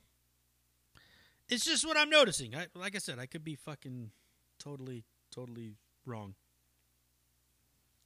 [1.48, 2.54] It's just what I'm noticing.
[2.54, 4.10] I, like I said, I could be fucking
[4.58, 6.34] totally, totally wrong.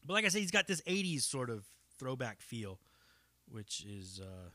[0.07, 1.67] But like I said, he's got this '80s sort of
[1.99, 2.79] throwback feel,
[3.51, 4.51] which is uh,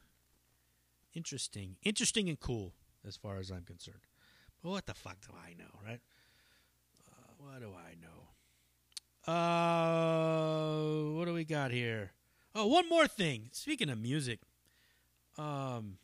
[1.14, 2.74] interesting, interesting and cool
[3.05, 4.01] as far as I'm concerned.
[4.62, 5.99] But what the fuck do I know, right?
[7.08, 8.37] Uh, what do I know?
[9.28, 12.12] Uh, what do we got here?
[12.56, 13.50] Oh, one more thing.
[13.52, 14.40] Speaking of music,
[15.38, 15.98] um,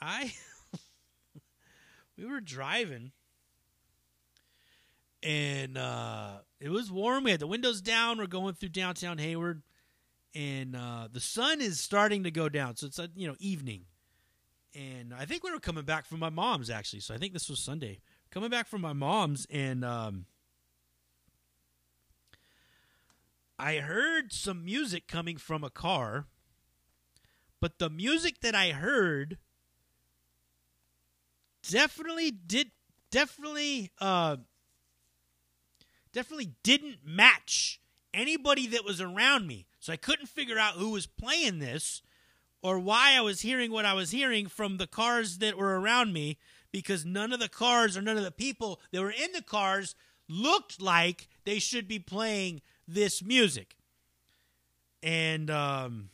[0.00, 0.32] I
[2.18, 3.12] we were driving
[5.22, 7.24] and uh, it was warm.
[7.24, 8.18] We had the windows down.
[8.18, 9.62] We're going through downtown Hayward,
[10.34, 12.76] and uh, the sun is starting to go down.
[12.76, 13.84] So it's uh, you know evening,
[14.74, 17.00] and I think we were coming back from my mom's actually.
[17.00, 18.00] So I think this was Sunday.
[18.30, 20.26] Coming back from my mom's, and um,
[23.60, 26.24] I heard some music coming from a car,
[27.60, 29.36] but the music that I heard
[31.68, 32.70] definitely did
[33.10, 34.38] definitely uh
[36.14, 37.82] definitely didn't match
[38.14, 39.66] anybody that was around me.
[39.78, 42.00] So I couldn't figure out who was playing this
[42.62, 46.14] or why I was hearing what I was hearing from the cars that were around
[46.14, 46.38] me
[46.72, 49.94] because none of the cars or none of the people that were in the cars
[50.28, 52.62] looked like they should be playing
[52.94, 53.76] this music.
[55.02, 56.10] And um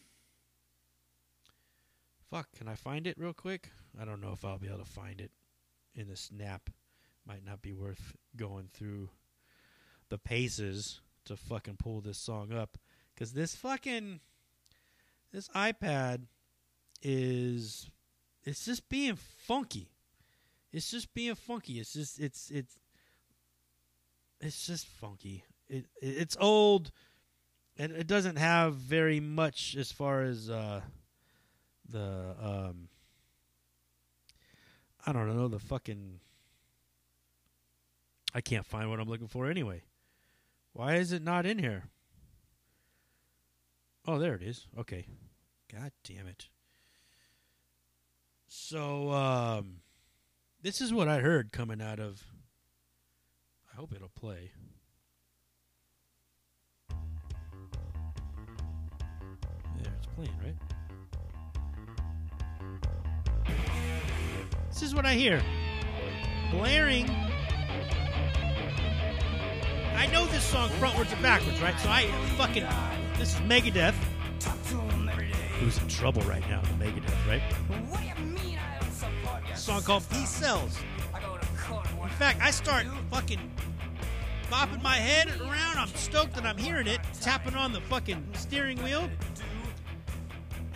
[2.30, 3.70] fuck, can I find it real quick?
[4.00, 5.30] I don't know if I'll be able to find it
[5.94, 6.70] in the snap.
[7.26, 9.08] Might not be worth going through
[10.08, 12.78] the paces to fucking pull this song up
[13.14, 14.20] because this fucking
[15.32, 16.26] this iPad
[17.02, 17.90] is
[18.44, 19.90] it's just being funky.
[20.72, 21.80] It's just being funky.
[21.80, 22.78] It's just it's it's
[24.40, 25.44] it's just funky.
[25.68, 26.92] It, it it's old
[27.76, 30.80] and it doesn't have very much as far as uh
[31.88, 32.88] the um
[35.06, 36.20] I don't know the fucking
[38.34, 39.82] I can't find what I'm looking for anyway.
[40.72, 41.84] Why is it not in here?
[44.06, 44.66] Oh, there it is.
[44.78, 45.06] Okay.
[45.72, 46.48] God damn it.
[48.46, 49.80] So um,
[50.62, 52.22] this is what I heard coming out of.
[53.72, 54.52] I hope it'll play.
[60.18, 60.54] Right?
[64.70, 65.42] This is what I hear.
[66.50, 67.08] Blaring.
[69.96, 71.78] I know this song frontwards and backwards, right?
[71.80, 72.06] So I
[72.36, 72.66] fucking.
[73.18, 73.94] This is Megadeth.
[75.60, 76.60] Who's in trouble right now?
[76.78, 77.42] Megadeth, right?
[79.56, 80.78] Song called Peace Sells.
[82.02, 83.40] In fact, I start fucking
[84.50, 85.78] bopping my head around.
[85.78, 89.08] I'm stoked that I'm hearing it, tapping on the fucking steering wheel.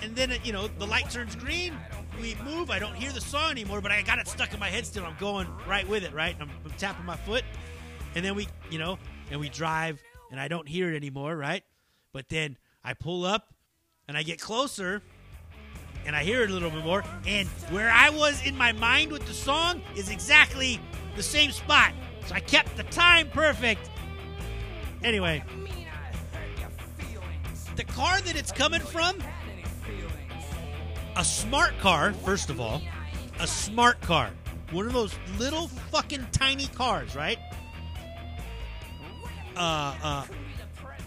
[0.03, 1.75] And then, it, you know, the light turns green.
[2.21, 2.71] We move.
[2.71, 5.05] I don't hear the song anymore, but I got it stuck in my head still.
[5.05, 6.37] I'm going right with it, right?
[6.41, 7.45] I'm, I'm tapping my foot.
[8.15, 8.99] And then we, you know,
[9.31, 11.63] and we drive, and I don't hear it anymore, right?
[12.13, 13.55] But then I pull up,
[14.09, 15.03] and I get closer,
[16.05, 17.05] and I hear it a little bit more.
[17.27, 20.81] And where I was in my mind with the song is exactly
[21.15, 21.93] the same spot.
[22.27, 23.89] So I kept the time perfect.
[25.05, 25.45] Anyway,
[27.77, 29.17] the car that it's coming from,
[31.17, 32.81] a smart car, first of all,
[33.41, 34.31] a smart car.
[34.71, 37.39] One of those little fucking tiny cars, right?
[39.57, 40.27] Uh, uh,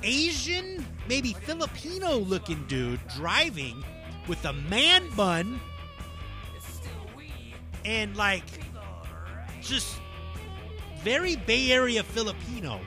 [0.04, 3.84] Asian, maybe Filipino looking dude driving
[4.28, 5.60] with a man bun
[7.86, 8.43] and like
[9.62, 9.99] just
[11.04, 12.80] very Bay Area Filipino.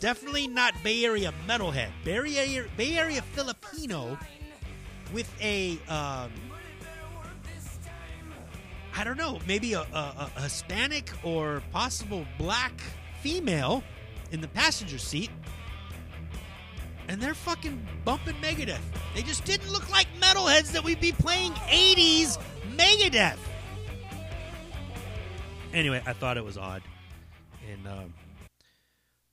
[0.00, 1.90] Definitely not Bay Area metalhead.
[2.04, 4.18] Bay Area, Bay Area Filipino
[5.12, 6.32] with a um,
[8.96, 12.72] I don't know, maybe a, a, a Hispanic or possible black
[13.22, 13.82] female
[14.32, 15.30] in the passenger seat
[17.10, 18.78] and they're fucking bumping Megadeth.
[19.16, 22.38] They just didn't look like metalheads that we'd be playing 80s
[22.76, 23.36] Megadeth.
[25.74, 26.82] Anyway, I thought it was odd.
[27.72, 28.14] And um,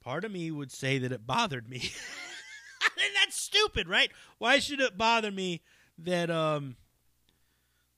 [0.04, 1.92] part of me would say that it bothered me.
[3.58, 4.12] stupid, right?
[4.38, 5.62] Why should it bother me
[5.98, 6.76] that um,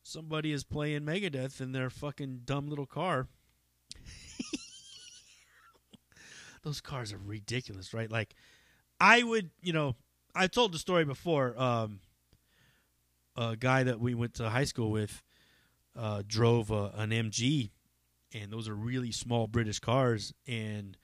[0.04, 3.28] somebody is playing Megadeth in their fucking dumb little car?
[6.64, 8.12] Those cars are ridiculous, right?
[8.12, 8.36] Like,
[9.00, 9.96] I would, you know,
[10.36, 11.60] I told the story before.
[11.60, 12.00] Um,
[13.36, 15.24] a guy that we went to high school with
[15.98, 17.70] uh, drove a, an MG,
[18.34, 20.34] and those are really small British cars.
[20.46, 20.98] And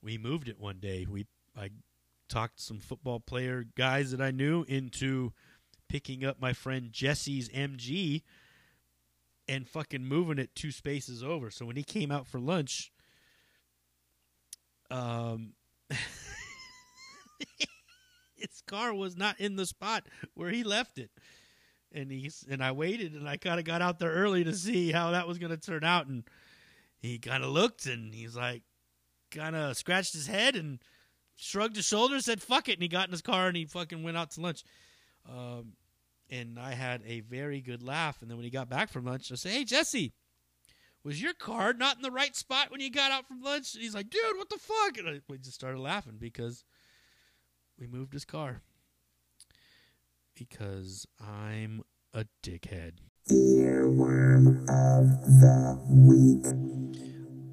[0.00, 1.06] we moved it one day.
[1.08, 1.26] We
[1.56, 1.70] I
[2.32, 5.32] talked some football player guys that I knew into
[5.88, 8.22] picking up my friend Jesse's MG
[9.46, 11.50] and fucking moving it two spaces over.
[11.50, 12.90] So when he came out for lunch,
[14.90, 15.52] um.
[18.34, 20.04] his car was not in the spot
[20.34, 21.10] where he left it.
[21.94, 24.90] And he's and I waited and I kind of got out there early to see
[24.90, 26.24] how that was going to turn out and
[26.98, 28.62] he kind of looked and he's like
[29.30, 30.78] kind of scratched his head and
[31.42, 34.02] shrugged his shoulders said fuck it and he got in his car and he fucking
[34.02, 34.64] went out to lunch.
[35.28, 35.72] Um
[36.30, 39.30] and I had a very good laugh and then when he got back from lunch
[39.30, 40.12] I said, "Hey Jesse,
[41.04, 43.82] was your car not in the right spot when you got out from lunch?" And
[43.82, 46.64] he's like, "Dude, what the fuck?" And I, we just started laughing because
[47.78, 48.62] we moved his car
[50.34, 51.82] because I'm
[52.14, 52.92] a dickhead.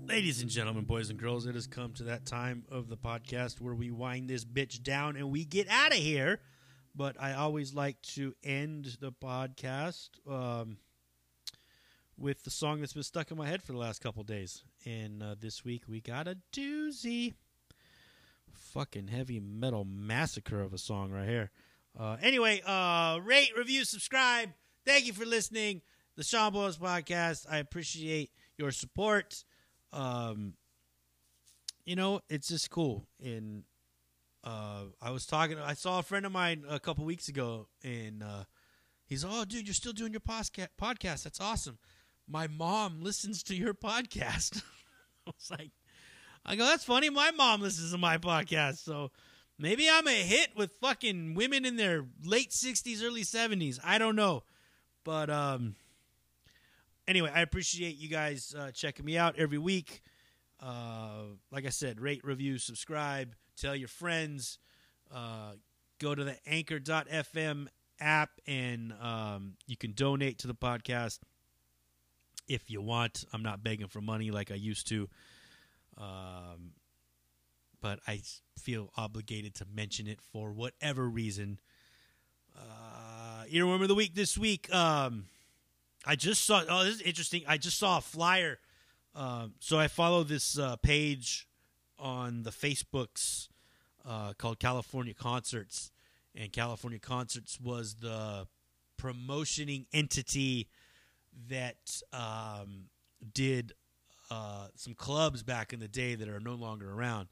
[0.09, 3.61] Ladies and gentlemen, boys and girls, it has come to that time of the podcast
[3.61, 6.39] where we wind this bitch down and we get out of here.
[6.95, 10.77] But I always like to end the podcast um,
[12.17, 14.63] with the song that's been stuck in my head for the last couple days.
[14.83, 17.35] And uh, this week we got a doozy
[18.51, 21.51] fucking heavy metal massacre of a song right here.
[21.97, 24.49] Uh, anyway, uh, rate, review, subscribe.
[24.87, 25.83] Thank you for listening.
[26.15, 27.45] The Sean Boyles podcast.
[27.47, 29.43] I appreciate your support.
[29.91, 30.53] Um,
[31.85, 33.07] you know, it's just cool.
[33.23, 33.63] And
[34.43, 35.57] uh, I was talking.
[35.57, 38.43] I saw a friend of mine a couple weeks ago, and uh,
[39.05, 41.23] he's, "Oh, dude, you're still doing your posca- podcast.
[41.23, 41.77] That's awesome."
[42.27, 44.61] My mom listens to your podcast.
[45.27, 45.71] I was like,
[46.45, 47.09] I go, that's funny.
[47.09, 49.11] My mom listens to my podcast, so
[49.57, 53.79] maybe I'm a hit with fucking women in their late sixties, early seventies.
[53.83, 54.43] I don't know,
[55.03, 55.75] but um,
[57.09, 60.01] anyway, I appreciate you guys uh, checking me out every week.
[60.61, 64.59] Uh, like I said, rate, review, subscribe, tell your friends.
[65.13, 65.53] Uh,
[65.99, 67.67] go to the Anchor.fm
[67.99, 71.19] app, and um, you can donate to the podcast
[72.47, 73.25] if you want.
[73.33, 75.09] I'm not begging for money like I used to.
[75.97, 76.73] Um,
[77.81, 78.21] but I
[78.57, 81.59] feel obligated to mention it for whatever reason.
[82.55, 84.73] Uh, earworm of the week this week.
[84.73, 85.25] Um,
[86.05, 86.63] I just saw.
[86.67, 87.43] Oh, this is interesting.
[87.47, 88.59] I just saw a flyer.
[89.15, 91.47] Um, so I follow this uh, page
[91.97, 93.49] on the Facebooks
[94.07, 95.91] uh, called California Concerts,
[96.35, 98.47] and California Concerts was the
[98.99, 100.69] promotioning entity
[101.49, 102.85] that um,
[103.33, 103.73] did
[104.31, 107.27] uh, some clubs back in the day that are no longer around.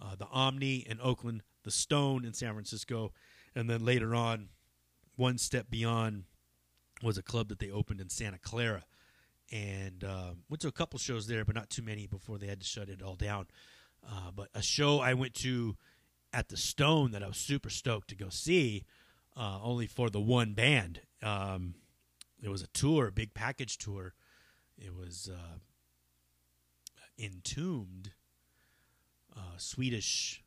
[0.00, 3.12] Uh, the Omni in Oakland, the Stone in San Francisco,
[3.54, 4.48] and then later on,
[5.16, 6.24] one step beyond
[7.02, 8.84] was a club that they opened in Santa Clara,
[9.50, 12.60] and uh, went to a couple shows there, but not too many before they had
[12.60, 13.46] to shut it all down.
[14.06, 15.76] Uh, but a show I went to
[16.32, 18.84] at the Stone that I was super stoked to go see,
[19.36, 21.00] uh, only for the one band.
[21.22, 21.74] Um,
[22.42, 24.14] it was a tour, a big package tour.
[24.78, 25.58] It was uh,
[27.18, 28.12] Entombed,
[29.36, 30.42] uh, Swedish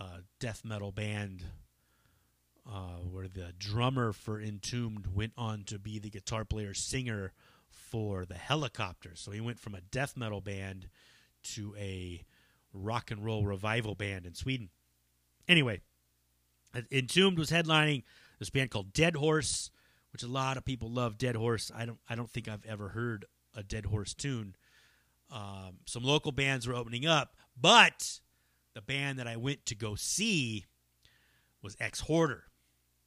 [0.00, 1.44] uh, death metal band,
[2.66, 7.32] uh, where the drummer for Entombed went on to be the guitar player singer
[7.68, 9.18] for the Hellacopters.
[9.18, 10.88] So he went from a death metal band
[11.54, 12.22] to a
[12.72, 14.70] rock and roll revival band in Sweden.
[15.46, 15.80] Anyway,
[16.90, 18.02] Entombed was headlining
[18.38, 19.70] this band called Dead Horse,
[20.12, 21.18] which a lot of people love.
[21.18, 21.70] Dead Horse.
[21.74, 21.98] I don't.
[22.08, 24.56] I don't think I've ever heard a Dead Horse tune.
[25.30, 28.20] Um, some local bands were opening up, but
[28.74, 30.64] the band that I went to go see
[31.62, 32.42] was Exhorder,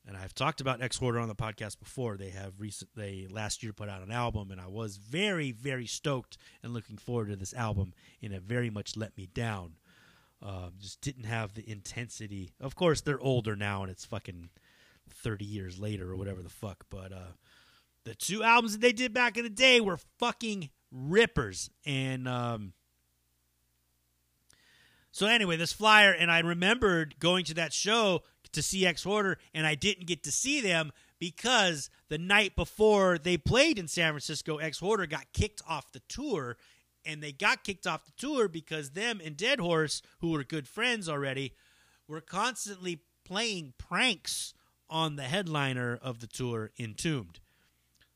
[0.08, 2.16] and I've talked about Exhorder on the podcast before.
[2.16, 2.90] They have recent.
[2.96, 6.98] They last year put out an album, and I was very, very stoked and looking
[6.98, 7.94] forward to this album.
[8.24, 9.74] And it very much let me down.
[10.42, 12.54] Uh, just didn't have the intensity.
[12.62, 14.50] Of course, they're older now, and it's fucking
[15.10, 16.86] thirty years later or whatever the fuck.
[16.90, 17.34] But uh,
[18.06, 21.70] the two albums that they did back in the day were fucking rippers.
[21.86, 22.74] And um,
[25.12, 28.22] so anyway, this flyer, and I remembered going to that show
[28.54, 33.38] to see Exhorder, and I didn't get to see them because the night before they
[33.38, 36.58] played in San Francisco, Exhorder got kicked off the tour,
[37.06, 40.68] and they got kicked off the tour because them and Dead Horse, who were good
[40.68, 41.54] friends already,
[42.08, 44.54] were constantly playing pranks
[44.90, 47.40] on the headliner of the tour, Entombed.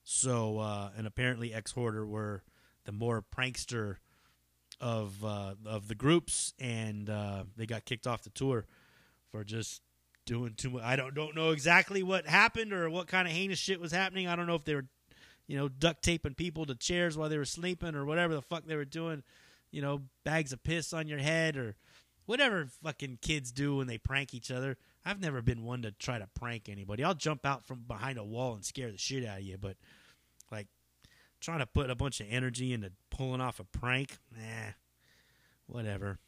[0.04, 2.44] So, uh, and apparently, Exhorder were
[2.86, 3.98] the more prankster
[4.80, 8.66] of uh, of the groups, and uh, they got kicked off the tour
[9.32, 9.82] for just
[10.32, 10.84] doing too much.
[10.84, 14.30] I don't don't know exactly what happened or what kind of heinous shit was happening.
[14.30, 14.86] I don't know if they were,
[15.46, 18.66] you know, duct taping people to chairs while they were sleeping or whatever the fuck
[18.66, 19.24] they were doing.
[19.72, 21.76] You know, bags of piss on your head or
[22.28, 24.78] whatever fucking kids do when they prank each other.
[25.04, 27.04] I've never been one to try to prank anybody.
[27.04, 29.76] I'll jump out from behind a wall and scare the shit out of you, but
[30.50, 30.68] like
[31.42, 34.72] trying to put a bunch of energy into pulling off a prank, nah,
[35.68, 36.20] whatever.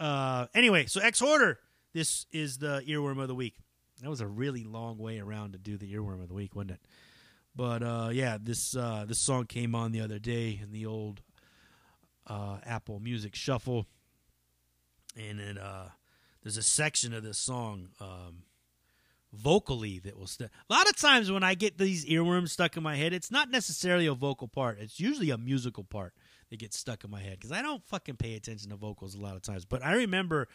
[0.00, 1.58] Uh, anyway, so Exhorder,
[1.92, 3.56] this is the earworm of the week.
[4.02, 6.72] That was a really long way around to do the earworm of the week, wasn't
[6.72, 6.80] it?
[7.54, 11.20] But uh, yeah, this uh, this song came on the other day in the old
[12.26, 13.86] uh, Apple Music Shuffle,
[15.16, 15.88] and it uh,
[16.42, 18.44] there's a section of this song um,
[19.32, 22.82] vocally that will st- a lot of times when i get these earworms stuck in
[22.82, 26.12] my head it's not necessarily a vocal part it's usually a musical part
[26.50, 29.20] that gets stuck in my head because i don't fucking pay attention to vocals a
[29.20, 30.48] lot of times but i remember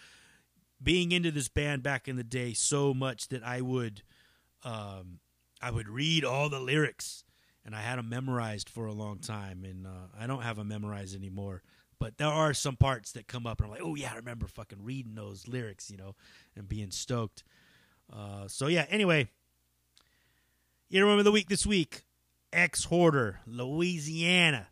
[0.82, 4.02] being into this band back in the day so much that i would
[4.64, 5.20] um,
[5.62, 7.24] i would read all the lyrics.
[7.66, 9.64] And i had them memorized for a long time.
[9.64, 11.64] And uh, i don't have them memorized anymore.
[11.98, 14.48] But there are some parts that come up and i'm like oh yeah i remember
[14.48, 16.16] fucking reading those lyrics you know
[16.56, 17.44] and being stoked.
[18.12, 18.86] Uh, so yeah.
[18.90, 19.30] Anyway,
[20.90, 22.06] you remember the week this week:
[22.54, 24.68] Exhorder, Louisiana,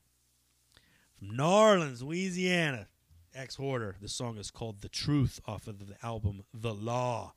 [1.17, 2.87] from New Orleans, Louisiana.
[3.35, 3.95] Exhorder.
[4.01, 7.33] The song is called "The Truth" off of the album "The Law."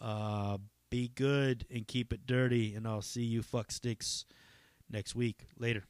[0.00, 0.58] Uh,
[0.90, 4.24] be good and keep it dirty, and I'll see you fuck sticks
[4.90, 5.46] next week.
[5.58, 5.84] Later.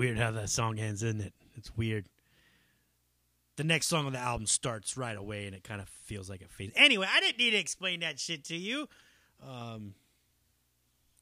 [0.00, 1.34] Weird how that song ends, isn't it?
[1.58, 2.06] It's weird.
[3.56, 6.40] The next song on the album starts right away, and it kind of feels like
[6.40, 6.72] it fades.
[6.74, 8.88] Anyway, I didn't need to explain that shit to you.
[9.46, 9.92] Um,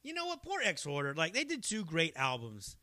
[0.04, 0.44] you know what?
[0.44, 1.16] Poor Exhorder.
[1.16, 2.76] Like they did two great albums.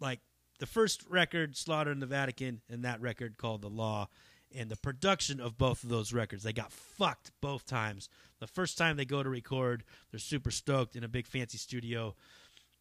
[0.00, 0.18] Like
[0.58, 4.08] the first record, Slaughter in the Vatican, and that record called The Law.
[4.52, 8.08] And the production of both of those records, they got fucked both times.
[8.40, 12.16] The first time they go to record, they're super stoked in a big fancy studio.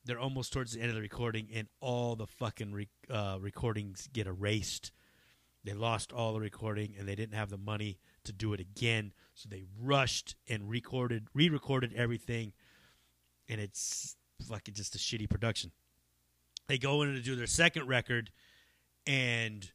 [0.08, 4.08] They're almost towards the end of the recording, and all the fucking re- uh, recordings
[4.12, 4.92] get erased.
[5.64, 9.12] They lost all the recording, and they didn't have the money to do it again.
[9.34, 12.54] So they rushed and recorded, re-recorded everything,
[13.50, 14.16] and it's
[14.48, 15.72] fucking just a shitty production.
[16.68, 18.32] They go in to do their second record,
[19.06, 19.70] and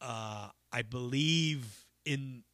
[0.00, 2.44] uh, I believe in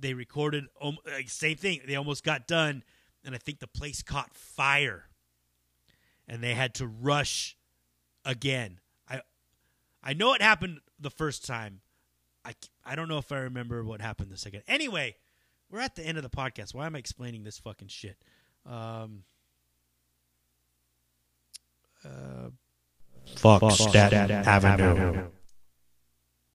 [0.00, 0.96] they recorded um,
[1.26, 1.80] same thing.
[1.86, 2.84] They almost got done,
[3.24, 5.07] and I think the place caught fire,
[6.28, 7.56] and they had to rush
[8.24, 8.78] again.
[9.08, 9.22] I
[10.02, 11.80] I know it happened the first time.
[12.44, 12.54] I
[12.84, 14.62] I don't know if I remember what happened the second.
[14.68, 15.16] Anyway,
[15.70, 16.74] we're at the end of the podcast.
[16.74, 18.16] Why am I explaining this fucking shit?
[18.66, 19.24] Um.
[22.04, 22.50] Uh,
[23.36, 25.26] Fuck, Stat Avenue.